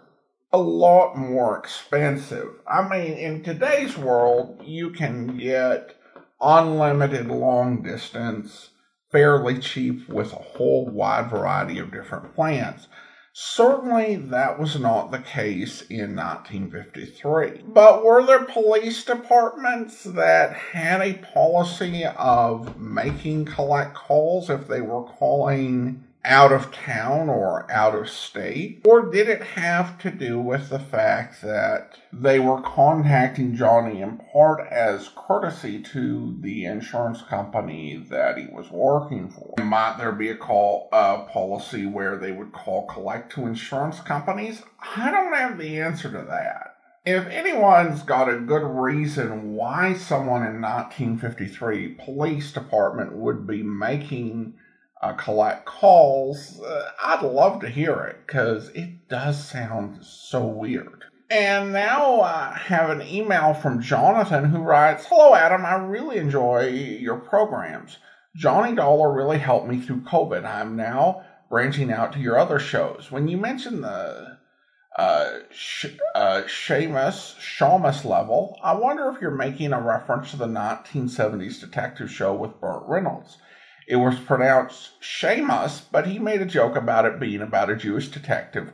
a 0.56 0.58
lot 0.58 1.18
more 1.18 1.58
expensive. 1.58 2.48
I 2.66 2.88
mean, 2.88 3.12
in 3.18 3.42
today's 3.42 3.98
world, 3.98 4.62
you 4.64 4.88
can 4.88 5.36
get 5.36 5.94
unlimited 6.40 7.26
long 7.26 7.82
distance 7.82 8.70
fairly 9.12 9.58
cheap 9.58 10.08
with 10.08 10.32
a 10.32 10.36
whole 10.36 10.88
wide 10.88 11.28
variety 11.28 11.78
of 11.78 11.92
different 11.92 12.34
plans. 12.34 12.88
Certainly, 13.34 14.16
that 14.30 14.58
was 14.58 14.80
not 14.80 15.10
the 15.10 15.18
case 15.18 15.82
in 15.90 16.16
1953. 16.16 17.64
But 17.68 18.02
were 18.02 18.24
there 18.24 18.44
police 18.44 19.04
departments 19.04 20.04
that 20.04 20.54
had 20.54 21.02
a 21.02 21.18
policy 21.34 22.06
of 22.16 22.80
making 22.80 23.44
collect 23.44 23.94
calls 23.94 24.48
if 24.48 24.68
they 24.68 24.80
were 24.80 25.04
calling 25.04 26.02
out 26.26 26.52
of 26.52 26.72
town 26.72 27.28
or 27.28 27.70
out 27.70 27.94
of 27.94 28.10
state? 28.10 28.82
Or 28.84 29.10
did 29.10 29.28
it 29.28 29.42
have 29.42 29.98
to 30.00 30.10
do 30.10 30.40
with 30.40 30.68
the 30.68 30.78
fact 30.78 31.40
that 31.42 31.98
they 32.12 32.38
were 32.38 32.60
contacting 32.60 33.54
Johnny 33.54 34.02
in 34.02 34.18
part 34.32 34.66
as 34.70 35.10
courtesy 35.14 35.80
to 35.82 36.36
the 36.40 36.64
insurance 36.64 37.22
company 37.22 37.96
that 38.10 38.36
he 38.36 38.46
was 38.48 38.70
working 38.70 39.30
for? 39.30 39.54
Might 39.62 39.98
there 39.98 40.12
be 40.12 40.28
a 40.30 40.36
call 40.36 40.88
uh, 40.92 41.22
policy 41.24 41.86
where 41.86 42.16
they 42.16 42.32
would 42.32 42.52
call 42.52 42.86
collect 42.86 43.32
to 43.32 43.46
insurance 43.46 44.00
companies? 44.00 44.62
I 44.96 45.10
don't 45.10 45.34
have 45.34 45.58
the 45.58 45.80
answer 45.80 46.10
to 46.10 46.26
that. 46.28 46.72
If 47.04 47.28
anyone's 47.28 48.02
got 48.02 48.28
a 48.28 48.40
good 48.40 48.64
reason 48.64 49.54
why 49.54 49.94
someone 49.94 50.42
in 50.42 50.60
1953 50.60 51.94
police 52.04 52.50
department 52.50 53.12
would 53.12 53.46
be 53.46 53.62
making 53.62 54.54
uh, 55.06 55.12
collect 55.14 55.64
calls, 55.66 56.60
uh, 56.60 56.90
I'd 57.02 57.22
love 57.22 57.60
to 57.60 57.68
hear 57.68 57.94
it 58.04 58.26
because 58.26 58.70
it 58.70 59.08
does 59.08 59.48
sound 59.48 60.04
so 60.04 60.44
weird. 60.44 61.04
And 61.30 61.72
now 61.72 62.20
I 62.20 62.56
have 62.66 62.90
an 62.90 63.02
email 63.02 63.54
from 63.54 63.82
Jonathan 63.82 64.44
who 64.44 64.58
writes 64.58 65.06
Hello, 65.06 65.34
Adam. 65.34 65.64
I 65.64 65.74
really 65.74 66.18
enjoy 66.18 66.68
your 66.68 67.16
programs. 67.16 67.98
Johnny 68.36 68.74
Dollar 68.74 69.12
really 69.12 69.38
helped 69.38 69.66
me 69.66 69.80
through 69.80 70.02
COVID. 70.02 70.44
I'm 70.44 70.76
now 70.76 71.24
branching 71.48 71.92
out 71.92 72.12
to 72.12 72.18
your 72.18 72.38
other 72.38 72.58
shows. 72.58 73.10
When 73.10 73.28
you 73.28 73.38
mentioned 73.38 73.82
the 73.82 74.38
uh, 74.96 75.38
Sh- 75.50 75.86
uh, 76.14 76.42
Seamus, 76.46 77.36
Shamus 77.38 78.04
level, 78.04 78.58
I 78.62 78.74
wonder 78.74 79.10
if 79.10 79.20
you're 79.20 79.30
making 79.30 79.72
a 79.72 79.80
reference 79.80 80.30
to 80.30 80.36
the 80.36 80.46
1970s 80.46 81.60
detective 81.60 82.10
show 82.10 82.34
with 82.34 82.60
Burt 82.60 82.82
Reynolds. 82.86 83.38
It 83.86 83.96
was 83.96 84.18
pronounced 84.18 85.00
Shamus, 85.00 85.82
but 85.92 86.08
he 86.08 86.18
made 86.18 86.42
a 86.42 86.46
joke 86.46 86.76
about 86.76 87.06
it 87.06 87.20
being 87.20 87.42
about 87.42 87.70
a 87.70 87.76
Jewish 87.76 88.08
detective 88.08 88.72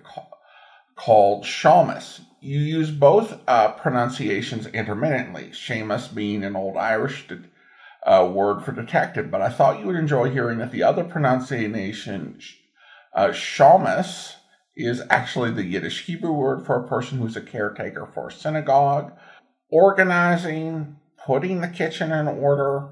called 0.97 1.45
Shamus. 1.45 2.21
You 2.41 2.59
use 2.61 2.91
both 2.91 3.39
uh, 3.47 3.73
pronunciations 3.73 4.67
intermittently, 4.69 5.51
Shamus 5.53 6.13
being 6.15 6.45
an 6.45 6.57
old 6.57 6.77
Irish 6.77 7.29
de- 7.29 7.45
uh, 8.05 8.27
word 8.33 8.65
for 8.65 8.73
detective, 8.73 9.31
but 9.31 9.43
I 9.43 9.49
thought 9.51 9.79
you 9.79 9.87
would 9.87 9.97
enjoy 9.97 10.31
hearing 10.31 10.59
that 10.59 10.73
the 10.73 10.83
other 10.83 11.05
pronunciation, 11.05 12.41
uh, 13.15 13.29
Shamus, 13.29 14.37
is 14.75 15.03
actually 15.11 15.51
the 15.51 15.65
Yiddish 15.65 16.07
Hebrew 16.07 16.33
word 16.33 16.65
for 16.67 16.77
a 16.77 16.89
person 16.89 17.19
who's 17.19 17.37
a 17.37 17.43
caretaker 17.43 18.07
for 18.07 18.29
a 18.29 18.33
synagogue, 18.33 19.13
organizing, 19.71 20.97
putting 21.25 21.61
the 21.61 21.69
kitchen 21.69 22.11
in 22.11 22.27
order, 22.27 22.89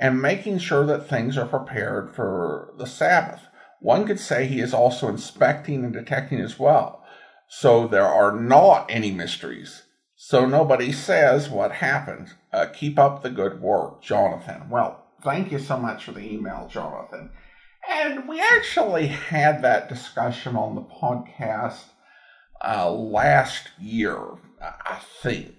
and 0.00 0.22
making 0.22 0.58
sure 0.58 0.86
that 0.86 1.08
things 1.08 1.36
are 1.36 1.46
prepared 1.46 2.14
for 2.14 2.72
the 2.78 2.86
Sabbath. 2.86 3.42
One 3.80 4.06
could 4.06 4.20
say 4.20 4.46
he 4.46 4.60
is 4.60 4.74
also 4.74 5.08
inspecting 5.08 5.84
and 5.84 5.92
detecting 5.92 6.40
as 6.40 6.58
well. 6.58 7.04
So 7.48 7.86
there 7.86 8.06
are 8.06 8.32
not 8.32 8.90
any 8.90 9.10
mysteries. 9.10 9.84
So 10.16 10.46
nobody 10.46 10.92
says 10.92 11.48
what 11.48 11.72
happened. 11.72 12.34
Uh, 12.52 12.66
keep 12.66 12.98
up 12.98 13.22
the 13.22 13.30
good 13.30 13.60
work, 13.60 14.02
Jonathan. 14.02 14.68
Well, 14.68 15.04
thank 15.22 15.52
you 15.52 15.58
so 15.58 15.78
much 15.78 16.04
for 16.04 16.12
the 16.12 16.32
email, 16.32 16.68
Jonathan. 16.70 17.30
And 17.88 18.28
we 18.28 18.40
actually 18.40 19.06
had 19.06 19.62
that 19.62 19.88
discussion 19.88 20.56
on 20.56 20.74
the 20.74 20.82
podcast 20.82 21.84
uh, 22.62 22.90
last 22.90 23.70
year, 23.80 24.20
I 24.60 25.00
think 25.22 25.54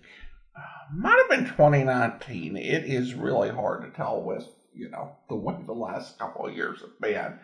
might 0.94 1.18
have 1.18 1.30
been 1.30 1.50
2019. 1.50 2.58
It 2.58 2.86
is 2.86 3.14
really 3.14 3.50
hard 3.50 3.84
to 3.84 3.90
tell 3.92 4.22
with, 4.22 4.46
you 4.74 4.90
know, 4.90 5.16
the 5.28 5.36
way 5.36 5.56
the 5.66 5.74
last 5.74 6.18
couple 6.20 6.46
of 6.46 6.56
years 6.56 6.82
have 6.82 7.00
been. 7.02 7.40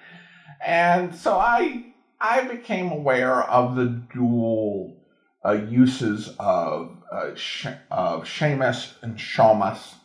And 0.63 1.15
so 1.15 1.38
I 1.38 1.93
I 2.19 2.43
became 2.47 2.91
aware 2.91 3.43
of 3.43 3.75
the 3.75 3.86
dual 4.13 4.97
uh, 5.45 5.51
uses 5.51 6.29
of 6.39 6.97
uh, 7.12 7.31
of 7.91 8.23
Seamus 8.23 8.93
and 9.01 9.17
Shamus, 9.17 9.95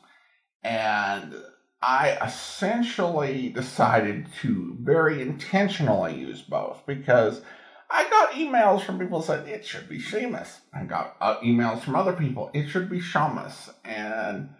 and 0.63 1.35
I 1.83 2.19
essentially 2.23 3.49
decided 3.49 4.27
to 4.43 4.77
very 4.81 5.23
intentionally 5.23 6.17
use 6.17 6.43
both 6.43 6.83
because 6.87 7.43
I 7.91 8.09
got 8.09 8.33
emails 8.33 8.85
from 8.85 8.99
people 8.99 9.21
saying 9.21 9.49
it 9.49 9.67
should 9.67 9.89
be 9.89 9.99
Seamus. 9.99 10.59
I 10.73 10.85
got 10.85 11.17
uh, 11.21 11.41
emails 11.41 11.83
from 11.83 11.97
other 11.97 12.13
people. 12.13 12.51
It 12.55 12.69
should 12.69 12.89
be 12.89 13.01
Shamus. 13.01 13.73
And 13.85 14.51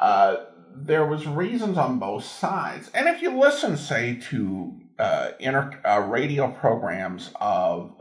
uh, 0.00 0.36
there 0.74 1.04
was 1.04 1.26
reasons 1.26 1.76
on 1.76 1.98
both 1.98 2.24
sides. 2.24 2.90
And 2.94 3.06
if 3.08 3.20
you 3.20 3.38
listen, 3.38 3.76
say, 3.76 4.16
to 4.30 4.80
uh, 4.98 5.32
inter- 5.38 5.80
uh, 5.84 6.00
radio 6.00 6.50
programs 6.50 7.30
of 7.40 7.92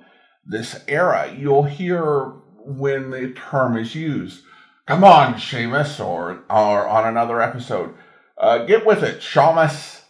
this 0.46 0.82
era, 0.88 1.34
you'll 1.38 1.64
hear 1.64 2.34
when 2.66 3.12
the 3.12 3.34
term 3.34 3.78
is 3.78 3.96
used. 3.96 4.44
Come 4.86 5.04
on, 5.04 5.36
Seamus, 5.36 6.04
or 6.04 6.44
or 6.50 6.88
on 6.88 7.06
another 7.06 7.42
episode, 7.42 7.94
uh, 8.38 8.66
get 8.66 8.86
with 8.86 9.04
it, 9.04 9.20
Shamus. 9.20 10.02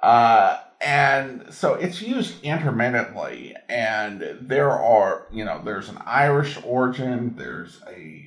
Uh, 0.00 0.58
and 0.80 1.52
so 1.52 1.74
it's 1.74 2.00
used 2.00 2.42
intermittently 2.42 3.56
and 3.68 4.38
there 4.40 4.70
are 4.70 5.26
you 5.30 5.44
know 5.44 5.60
there's 5.64 5.88
an 5.88 5.98
irish 6.06 6.58
origin 6.64 7.34
there's 7.36 7.80
a 7.88 8.24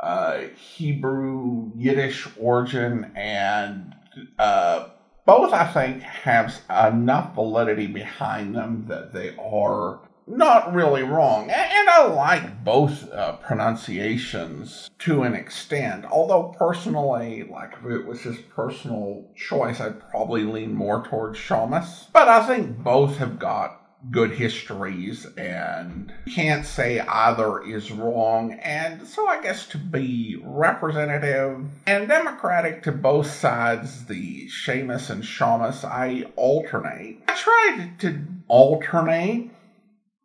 uh, 0.00 0.38
hebrew 0.56 1.72
yiddish 1.76 2.28
origin 2.38 3.10
and 3.14 3.94
uh, 4.38 4.88
both 5.24 5.52
i 5.52 5.66
think 5.66 6.02
have 6.02 6.60
enough 6.68 7.34
validity 7.34 7.86
behind 7.86 8.54
them 8.54 8.84
that 8.88 9.12
they 9.12 9.36
are 9.36 10.00
not 10.28 10.74
really 10.74 11.02
wrong. 11.02 11.50
And 11.50 11.88
I 11.88 12.06
like 12.06 12.64
both 12.64 13.10
uh, 13.12 13.36
pronunciations 13.36 14.90
to 15.00 15.22
an 15.22 15.34
extent. 15.34 16.04
Although 16.04 16.54
personally, 16.58 17.48
like 17.50 17.74
if 17.80 17.90
it 17.90 18.06
was 18.06 18.22
his 18.22 18.38
personal 18.38 19.24
choice, 19.34 19.80
I'd 19.80 20.08
probably 20.10 20.44
lean 20.44 20.74
more 20.74 21.04
towards 21.04 21.38
Shamus. 21.38 22.06
But 22.12 22.28
I 22.28 22.46
think 22.46 22.78
both 22.78 23.16
have 23.18 23.38
got 23.38 23.78
good 24.10 24.30
histories 24.30 25.26
and 25.36 26.12
can't 26.32 26.64
say 26.64 27.00
either 27.00 27.62
is 27.62 27.90
wrong. 27.90 28.52
And 28.52 29.06
so 29.06 29.26
I 29.26 29.42
guess 29.42 29.66
to 29.68 29.78
be 29.78 30.40
representative 30.44 31.66
and 31.86 32.08
democratic 32.08 32.82
to 32.84 32.92
both 32.92 33.28
sides, 33.28 34.06
the 34.06 34.48
Seamus 34.48 35.10
and 35.10 35.22
Shamus, 35.22 35.84
I 35.84 36.30
alternate. 36.36 37.22
I 37.28 37.34
try 37.34 37.90
to 37.98 38.20
alternate 38.46 39.50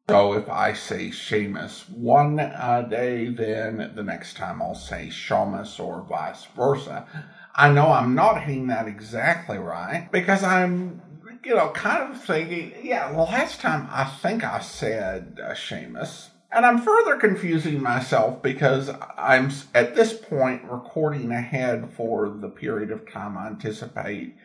so 0.10 0.34
if 0.34 0.50
I 0.50 0.74
say 0.74 1.10
Seamus 1.10 1.90
one 1.90 2.40
uh, 2.40 2.86
day, 2.90 3.30
then 3.30 3.94
the 3.96 4.04
next 4.04 4.36
time 4.36 4.62
I'll 4.62 4.76
say 4.76 5.08
Shamus 5.08 5.80
or 5.80 6.06
vice 6.10 6.46
versa. 6.56 7.08
I 7.56 7.72
know 7.72 7.92
I'm 7.92 8.16
not 8.16 8.44
hitting 8.44 8.68
that 8.68 8.88
exactly 8.88 9.58
right 9.58 10.10
because 10.12 10.44
I'm 10.44 11.02
you 11.44 11.56
know, 11.56 11.70
kind 11.70 12.12
of 12.12 12.24
thinking, 12.24 12.74
yeah, 12.82 13.10
last 13.10 13.60
time 13.60 13.88
I 13.92 14.06
think 14.06 14.44
I 14.44 14.60
said 14.60 15.40
uh, 15.44 15.52
Seamus. 15.52 16.30
And 16.52 16.66
I'm 16.66 16.82
further 16.82 17.18
confusing 17.18 17.82
myself 17.82 18.42
because 18.44 18.90
I'm 19.18 19.52
at 19.74 19.96
this 19.96 20.14
point 20.14 20.64
recording 20.66 21.32
ahead 21.32 21.92
for 21.92 22.30
the 22.30 22.50
period 22.50 22.92
of 22.92 23.12
time 23.12 23.38
I 23.38 23.48
anticipate 23.48 24.36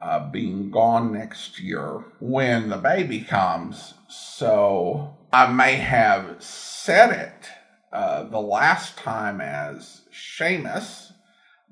uh, 0.00 0.30
being 0.30 0.70
gone 0.70 1.12
next 1.12 1.60
year 1.60 2.04
when 2.20 2.68
the 2.68 2.76
baby 2.76 3.20
comes. 3.20 3.94
So 4.08 5.16
I 5.32 5.46
may 5.52 5.76
have 5.76 6.42
said 6.42 7.10
it 7.10 7.50
uh, 7.92 8.24
the 8.24 8.40
last 8.40 8.96
time 8.96 9.40
as 9.40 10.02
Seamus, 10.12 11.12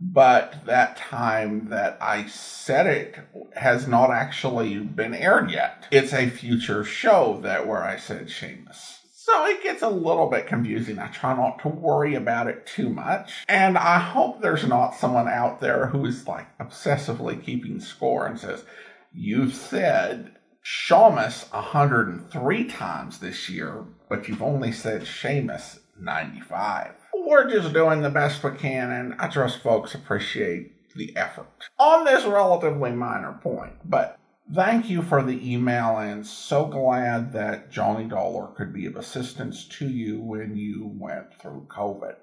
but 0.00 0.64
that 0.66 0.96
time 0.96 1.70
that 1.70 1.98
I 2.00 2.26
said 2.26 2.86
it 2.86 3.16
has 3.56 3.88
not 3.88 4.10
actually 4.10 4.78
been 4.78 5.14
aired 5.14 5.50
yet. 5.50 5.86
It's 5.90 6.12
a 6.12 6.28
future 6.28 6.84
show 6.84 7.40
that 7.42 7.66
where 7.66 7.82
I 7.82 7.96
said 7.96 8.28
Seamus. 8.28 8.97
So 9.28 9.44
it 9.44 9.62
gets 9.62 9.82
a 9.82 9.90
little 9.90 10.26
bit 10.26 10.46
confusing. 10.46 10.98
I 10.98 11.08
try 11.08 11.36
not 11.36 11.58
to 11.58 11.68
worry 11.68 12.14
about 12.14 12.46
it 12.46 12.64
too 12.64 12.88
much. 12.88 13.44
And 13.46 13.76
I 13.76 13.98
hope 13.98 14.40
there's 14.40 14.66
not 14.66 14.94
someone 14.94 15.28
out 15.28 15.60
there 15.60 15.88
who 15.88 16.06
is 16.06 16.26
like 16.26 16.46
obsessively 16.58 17.42
keeping 17.44 17.78
score 17.78 18.26
and 18.26 18.40
says, 18.40 18.64
You've 19.12 19.54
said 19.54 20.32
Shamus 20.64 21.52
103 21.52 22.64
times 22.68 23.18
this 23.18 23.50
year, 23.50 23.84
but 24.08 24.28
you've 24.28 24.42
only 24.42 24.72
said 24.72 25.02
Seamus 25.02 25.80
95. 26.00 26.92
We're 27.12 27.50
just 27.50 27.74
doing 27.74 28.00
the 28.00 28.08
best 28.08 28.42
we 28.42 28.52
can, 28.52 28.90
and 28.90 29.14
I 29.18 29.28
trust 29.28 29.62
folks 29.62 29.94
appreciate 29.94 30.72
the 30.96 31.14
effort 31.16 31.68
on 31.78 32.06
this 32.06 32.24
relatively 32.24 32.92
minor 32.92 33.38
point. 33.42 33.74
But 33.84 34.18
Thank 34.54 34.88
you 34.88 35.02
for 35.02 35.22
the 35.22 35.52
email 35.52 35.98
and 35.98 36.26
so 36.26 36.64
glad 36.64 37.34
that 37.34 37.70
Johnny 37.70 38.06
Dollar 38.06 38.46
could 38.56 38.72
be 38.72 38.86
of 38.86 38.96
assistance 38.96 39.66
to 39.78 39.86
you 39.86 40.22
when 40.22 40.56
you 40.56 40.90
went 40.98 41.34
through 41.38 41.66
COVID. 41.68 42.14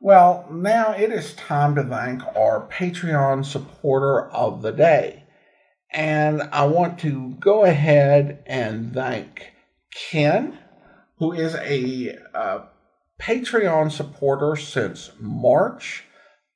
Well, 0.00 0.48
now 0.50 0.92
it 0.92 1.12
is 1.12 1.34
time 1.34 1.74
to 1.74 1.84
thank 1.84 2.22
our 2.34 2.66
Patreon 2.68 3.44
supporter 3.44 4.30
of 4.30 4.62
the 4.62 4.72
day. 4.72 5.24
And 5.90 6.42
I 6.52 6.64
want 6.64 7.00
to 7.00 7.34
go 7.38 7.64
ahead 7.64 8.42
and 8.46 8.94
thank 8.94 9.52
Ken, 9.92 10.58
who 11.18 11.32
is 11.32 11.54
a 11.56 12.16
uh, 12.32 12.60
Patreon 13.20 13.92
supporter 13.92 14.56
since 14.56 15.10
March 15.20 16.04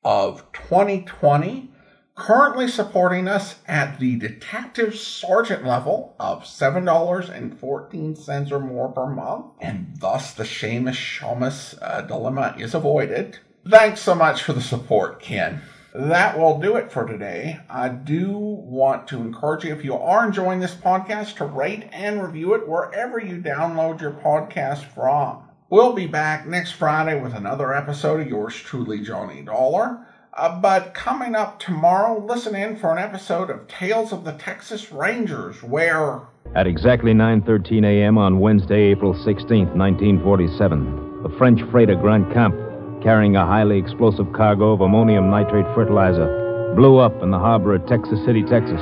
of 0.05 0.51
2020 0.53 1.72
currently 2.15 2.69
supporting 2.69 3.29
us 3.29 3.57
at 3.67 3.99
the 3.99 4.17
detective 4.17 4.95
sergeant 4.95 5.65
level 5.65 6.15
of 6.21 6.45
$7.14 6.45 8.53
or 8.53 8.61
more 8.61 8.89
per 8.89 9.07
month, 9.07 9.47
and 9.61 9.95
thus 9.99 10.33
the 10.33 10.45
Seamus 10.45 10.95
Shamus 10.95 11.77
uh, 11.81 12.03
dilemma 12.03 12.55
is 12.59 12.75
avoided. 12.75 13.39
Thanks 13.69 14.01
so 14.01 14.15
much 14.15 14.43
for 14.43 14.53
the 14.53 14.61
support, 14.61 15.21
Ken. 15.21 15.63
That 15.95 16.39
will 16.39 16.59
do 16.59 16.77
it 16.77 16.91
for 16.91 17.05
today. 17.05 17.61
I 17.69 17.89
do 17.89 18.39
want 18.39 19.07
to 19.09 19.21
encourage 19.21 19.65
you, 19.65 19.75
if 19.75 19.85
you 19.85 19.95
are 19.95 20.27
enjoying 20.27 20.61
this 20.61 20.75
podcast, 20.75 21.37
to 21.37 21.45
rate 21.45 21.87
and 21.93 22.23
review 22.23 22.55
it 22.55 22.67
wherever 22.67 23.21
you 23.21 23.37
download 23.37 24.01
your 24.01 24.13
podcast 24.13 24.85
from. 24.85 25.43
We'll 25.69 25.93
be 25.93 26.07
back 26.07 26.47
next 26.47 26.73
Friday 26.73 27.21
with 27.21 27.35
another 27.35 27.75
episode 27.75 28.21
of 28.21 28.29
yours 28.29 28.55
truly, 28.55 29.01
Johnny 29.01 29.43
Dollar. 29.43 30.07
Uh, 30.35 30.59
but 30.61 30.95
coming 30.95 31.35
up 31.35 31.59
tomorrow, 31.59 32.25
listen 32.25 32.55
in 32.55 32.75
for 32.77 32.91
an 32.91 32.99
episode 32.99 33.51
of 33.51 33.69
Tales 33.69 34.15
of 34.15 34.25
the 34.25 34.33
Texas 34.33 34.91
Rangers, 34.91 35.63
where. 35.63 36.21
At 36.55 36.67
exactly 36.67 37.13
9:13 37.13 37.85
a.m. 37.85 38.17
on 38.17 38.41
Wednesday, 38.41 38.85
April 38.85 39.13
16, 39.13 39.77
1947, 39.77 41.23
the 41.23 41.29
French 41.37 41.61
freighter 41.71 41.97
Grandcamp, 41.97 43.03
carrying 43.03 43.37
a 43.37 43.45
highly 43.45 43.79
explosive 43.79 44.33
cargo 44.33 44.73
of 44.73 44.81
ammonium 44.81 45.29
nitrate 45.29 45.67
fertilizer, 45.75 46.73
blew 46.77 46.97
up 46.97 47.23
in 47.23 47.31
the 47.31 47.39
harbor 47.39 47.75
at 47.75 47.87
Texas 47.87 48.19
City, 48.25 48.43
Texas. 48.43 48.81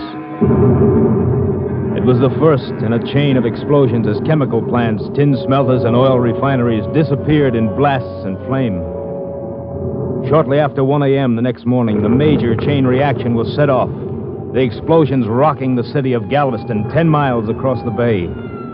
It 1.99 2.05
was 2.05 2.21
the 2.21 2.31
first 2.39 2.71
in 2.85 2.93
a 2.93 3.13
chain 3.13 3.37
of 3.37 3.45
explosions 3.45 4.07
as 4.07 4.21
chemical 4.25 4.63
plants, 4.63 5.03
tin 5.17 5.37
smelters, 5.45 5.83
and 5.83 5.97
oil 5.97 6.21
refineries 6.21 6.87
disappeared 6.95 7.57
in 7.57 7.75
blasts 7.75 8.25
and 8.25 8.39
flame. 8.47 9.00
Shortly 10.29 10.59
after 10.61 10.85
1 10.85 11.03
a.m. 11.03 11.35
the 11.35 11.43
next 11.43 11.66
morning, 11.66 12.03
the 12.03 12.09
major 12.09 12.55
chain 12.55 12.87
reaction 12.87 13.35
was 13.35 13.53
set 13.55 13.68
off. 13.68 13.89
The 14.55 14.61
explosions 14.61 15.27
rocking 15.27 15.75
the 15.75 15.83
city 15.83 16.12
of 16.12 16.29
Galveston 16.29 16.89
10 16.91 17.09
miles 17.09 17.49
across 17.49 17.83
the 17.85 17.91
bay, 17.91 18.27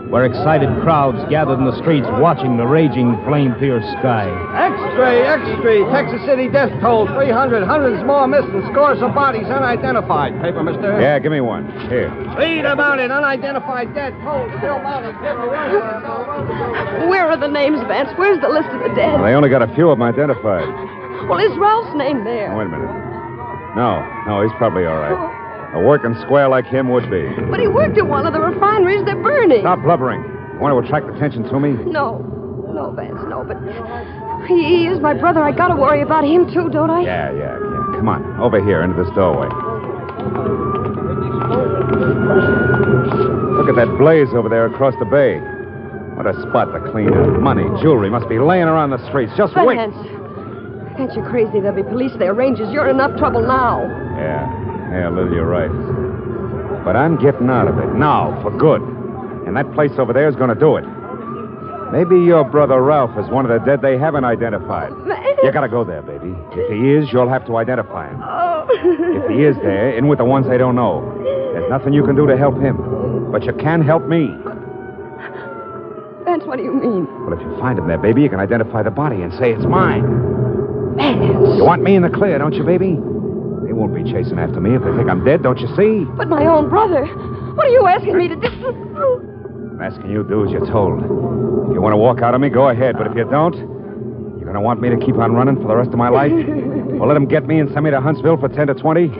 where 0.09 0.25
excited 0.25 0.69
crowds 0.81 1.17
gathered 1.29 1.57
in 1.57 1.65
the 1.65 1.75
streets 1.81 2.05
watching 2.21 2.57
the 2.57 2.65
raging 2.67 3.17
flame-pierced 3.25 3.89
sky. 3.99 4.29
X-ray, 4.53 5.21
X-ray, 5.21 5.81
Texas 5.89 6.21
City 6.25 6.47
death 6.47 6.69
toll 6.79 7.07
300, 7.07 7.63
hundreds 7.63 8.03
more 8.05 8.27
missing, 8.27 8.61
scores 8.71 9.01
of 9.01 9.13
bodies 9.13 9.47
unidentified. 9.47 10.39
Paper, 10.41 10.61
mister? 10.63 11.01
Yeah, 11.01 11.17
give 11.17 11.31
me 11.31 11.41
one. 11.41 11.65
Here. 11.89 12.13
Read 12.37 12.65
about 12.65 12.99
it. 12.99 13.09
Unidentified 13.09 13.93
dead 13.95 14.13
toll, 14.21 14.45
still 14.57 14.77
mounted. 14.79 15.15
Where 17.09 17.25
are 17.25 17.37
the 17.37 17.49
names, 17.49 17.81
Vance? 17.87 18.09
Where's 18.17 18.39
the 18.41 18.49
list 18.49 18.69
of 18.69 18.81
the 18.81 18.93
dead? 18.93 19.13
Well, 19.13 19.23
they 19.23 19.33
only 19.33 19.49
got 19.49 19.61
a 19.61 19.73
few 19.73 19.89
of 19.89 19.97
them 19.97 20.07
identified. 20.07 20.65
Well, 21.27 21.39
is 21.39 21.57
Ralph's 21.57 21.95
name 21.95 22.23
there? 22.23 22.55
Wait 22.55 22.65
a 22.65 22.69
minute. 22.69 22.87
No, 23.75 23.99
no, 24.25 24.41
he's 24.41 24.55
probably 24.57 24.85
all 24.85 24.97
right. 24.97 25.75
A 25.75 25.79
working 25.85 26.15
square 26.21 26.47
like 26.47 26.65
him 26.65 26.89
would 26.89 27.11
be. 27.11 27.27
But 27.51 27.59
he 27.59 27.67
worked 27.67 27.97
at 27.97 28.07
one 28.07 28.25
of 28.25 28.33
the 28.33 28.39
refineries 28.39 29.03
they're 29.05 29.21
burning. 29.21 29.61
Stop 29.61 29.83
blubbering. 29.83 30.23
You 30.53 30.59
want 30.59 30.73
to 30.73 30.79
attract 30.87 31.13
attention 31.13 31.43
to 31.43 31.59
me? 31.59 31.71
No. 31.91 32.23
No, 32.73 32.91
Vance, 32.91 33.19
no, 33.27 33.43
but 33.43 33.57
he, 34.47 34.63
he 34.63 34.87
is 34.87 34.99
my 34.99 35.13
brother. 35.13 35.41
I 35.41 35.51
gotta 35.51 35.75
worry 35.75 36.01
about 36.01 36.23
him 36.23 36.45
too, 36.53 36.69
don't 36.69 36.89
I? 36.89 37.01
Yeah, 37.01 37.31
yeah, 37.31 37.57
yeah. 37.57 37.97
Come 37.97 38.07
on, 38.07 38.39
over 38.39 38.63
here 38.63 38.83
into 38.83 39.01
this 39.01 39.11
doorway. 39.15 39.49
Look 43.57 43.69
at 43.69 43.75
that 43.75 43.97
blaze 43.97 44.27
over 44.33 44.47
there 44.47 44.67
across 44.67 44.93
the 44.99 45.05
bay. 45.05 45.39
What 46.15 46.27
a 46.27 46.33
spot 46.49 46.71
to 46.73 46.91
clean 46.91 47.13
up. 47.13 47.41
Money, 47.41 47.65
jewelry 47.81 48.09
must 48.09 48.29
be 48.29 48.37
laying 48.39 48.65
around 48.69 48.91
the 48.91 49.01
streets. 49.09 49.33
Just 49.35 49.53
Vance. 49.55 49.95
wait. 49.95 50.26
Can't 50.97 51.13
you 51.13 51.21
crazy? 51.23 51.59
There'll 51.59 51.75
be 51.75 51.83
police 51.83 52.11
there, 52.17 52.33
rangers. 52.33 52.73
You're 52.73 52.89
in 52.89 52.95
enough 52.95 53.17
trouble 53.19 53.45
now. 53.45 53.83
Yeah, 54.17 54.49
yeah, 54.91 55.09
Lil, 55.09 55.31
you're 55.31 55.45
right. 55.45 55.69
But 56.83 56.95
I'm 56.95 57.21
getting 57.21 57.49
out 57.49 57.67
of 57.67 57.77
it 57.77 57.93
now, 57.93 58.41
for 58.41 58.49
good. 58.57 58.81
And 59.45 59.55
that 59.55 59.71
place 59.73 59.91
over 59.99 60.11
there 60.11 60.27
is 60.27 60.35
going 60.35 60.49
to 60.49 60.59
do 60.59 60.77
it. 60.77 60.85
Maybe 61.91 62.19
your 62.19 62.43
brother 62.43 62.81
Ralph 62.81 63.17
is 63.17 63.29
one 63.29 63.49
of 63.49 63.51
the 63.51 63.65
dead 63.65 63.81
they 63.81 63.97
haven't 63.97 64.25
identified. 64.25 64.91
You 65.43 65.51
gotta 65.53 65.69
go 65.69 65.85
there, 65.85 66.01
baby. 66.01 66.35
If 66.51 66.69
he 66.69 66.91
is, 66.91 67.13
you'll 67.13 67.29
have 67.29 67.45
to 67.45 67.55
identify 67.57 68.09
him. 68.09 68.19
Oh. 68.21 68.65
If 68.69 69.29
he 69.31 69.43
is 69.43 69.55
there, 69.57 69.95
in 69.95 70.07
with 70.07 70.17
the 70.17 70.25
ones 70.25 70.47
they 70.47 70.57
don't 70.57 70.75
know. 70.75 71.01
There's 71.53 71.69
nothing 71.69 71.93
you 71.93 72.03
can 72.03 72.15
do 72.15 72.27
to 72.27 72.35
help 72.35 72.59
him. 72.59 73.31
But 73.31 73.43
you 73.45 73.53
can 73.53 73.81
help 73.81 74.05
me. 74.05 74.35
Vance, 76.25 76.43
what 76.45 76.57
do 76.57 76.63
you 76.63 76.73
mean? 76.73 77.07
Well, 77.23 77.33
if 77.33 77.39
you 77.39 77.57
find 77.57 77.79
him 77.79 77.87
there, 77.87 77.97
baby, 77.97 78.21
you 78.23 78.29
can 78.29 78.41
identify 78.41 78.83
the 78.83 78.91
body 78.91 79.21
and 79.21 79.31
say 79.35 79.53
it's 79.53 79.65
mine. 79.65 80.46
Vance. 80.97 81.57
You 81.57 81.63
want 81.63 81.83
me 81.83 81.95
in 81.95 82.01
the 82.01 82.09
clear, 82.09 82.37
don't 82.37 82.53
you, 82.53 82.63
baby? 82.63 82.97
They 83.65 83.73
won't 83.73 83.93
be 83.93 84.03
chasing 84.03 84.39
after 84.39 84.59
me 84.59 84.75
if 84.75 84.83
they 84.83 84.91
think 84.95 85.09
I'm 85.09 85.23
dead, 85.23 85.43
don't 85.43 85.59
you 85.59 85.67
see? 85.75 86.05
But 86.17 86.27
my 86.27 86.45
own 86.45 86.69
brother. 86.69 87.05
What 87.55 87.67
are 87.67 87.71
you 87.71 87.87
asking 87.87 88.17
me 88.17 88.27
to 88.27 88.35
do? 88.35 88.47
I'm 88.47 89.81
asking 89.81 90.09
you 90.09 90.23
to 90.23 90.29
do 90.29 90.45
as 90.45 90.51
you're 90.51 90.65
told. 90.65 90.99
If 90.99 91.73
you 91.73 91.81
want 91.81 91.93
to 91.93 91.97
walk 91.97 92.21
out 92.21 92.33
on 92.33 92.41
me, 92.41 92.49
go 92.49 92.69
ahead. 92.69 92.97
But 92.97 93.07
if 93.07 93.15
you 93.15 93.29
don't, 93.29 93.55
you're 93.55 94.45
going 94.45 94.55
to 94.55 94.61
want 94.61 94.81
me 94.81 94.89
to 94.89 94.97
keep 94.97 95.15
on 95.15 95.33
running 95.33 95.55
for 95.61 95.67
the 95.67 95.75
rest 95.75 95.89
of 95.89 95.97
my 95.97 96.09
life? 96.09 96.31
Well, 96.97 97.09
let 97.09 97.13
them 97.13 97.27
get 97.27 97.45
me 97.45 97.59
and 97.59 97.69
send 97.71 97.85
me 97.85 97.91
to 97.91 98.01
Huntsville 98.01 98.37
for 98.37 98.49
10 98.49 98.67
to 98.67 98.73
20. 98.73 99.11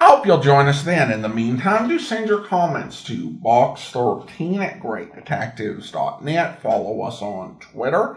I 0.00 0.06
hope 0.06 0.26
you'll 0.26 0.40
join 0.40 0.66
us 0.66 0.82
then. 0.82 1.12
In 1.12 1.22
the 1.22 1.28
meantime, 1.28 1.88
do 1.88 2.00
send 2.00 2.26
your 2.26 2.40
comments 2.40 3.04
to 3.04 3.30
box13 3.30 4.58
at 4.58 4.80
greatdetectives.net. 4.80 6.62
Follow 6.62 7.02
us 7.02 7.22
on 7.22 7.58
Twitter 7.60 8.16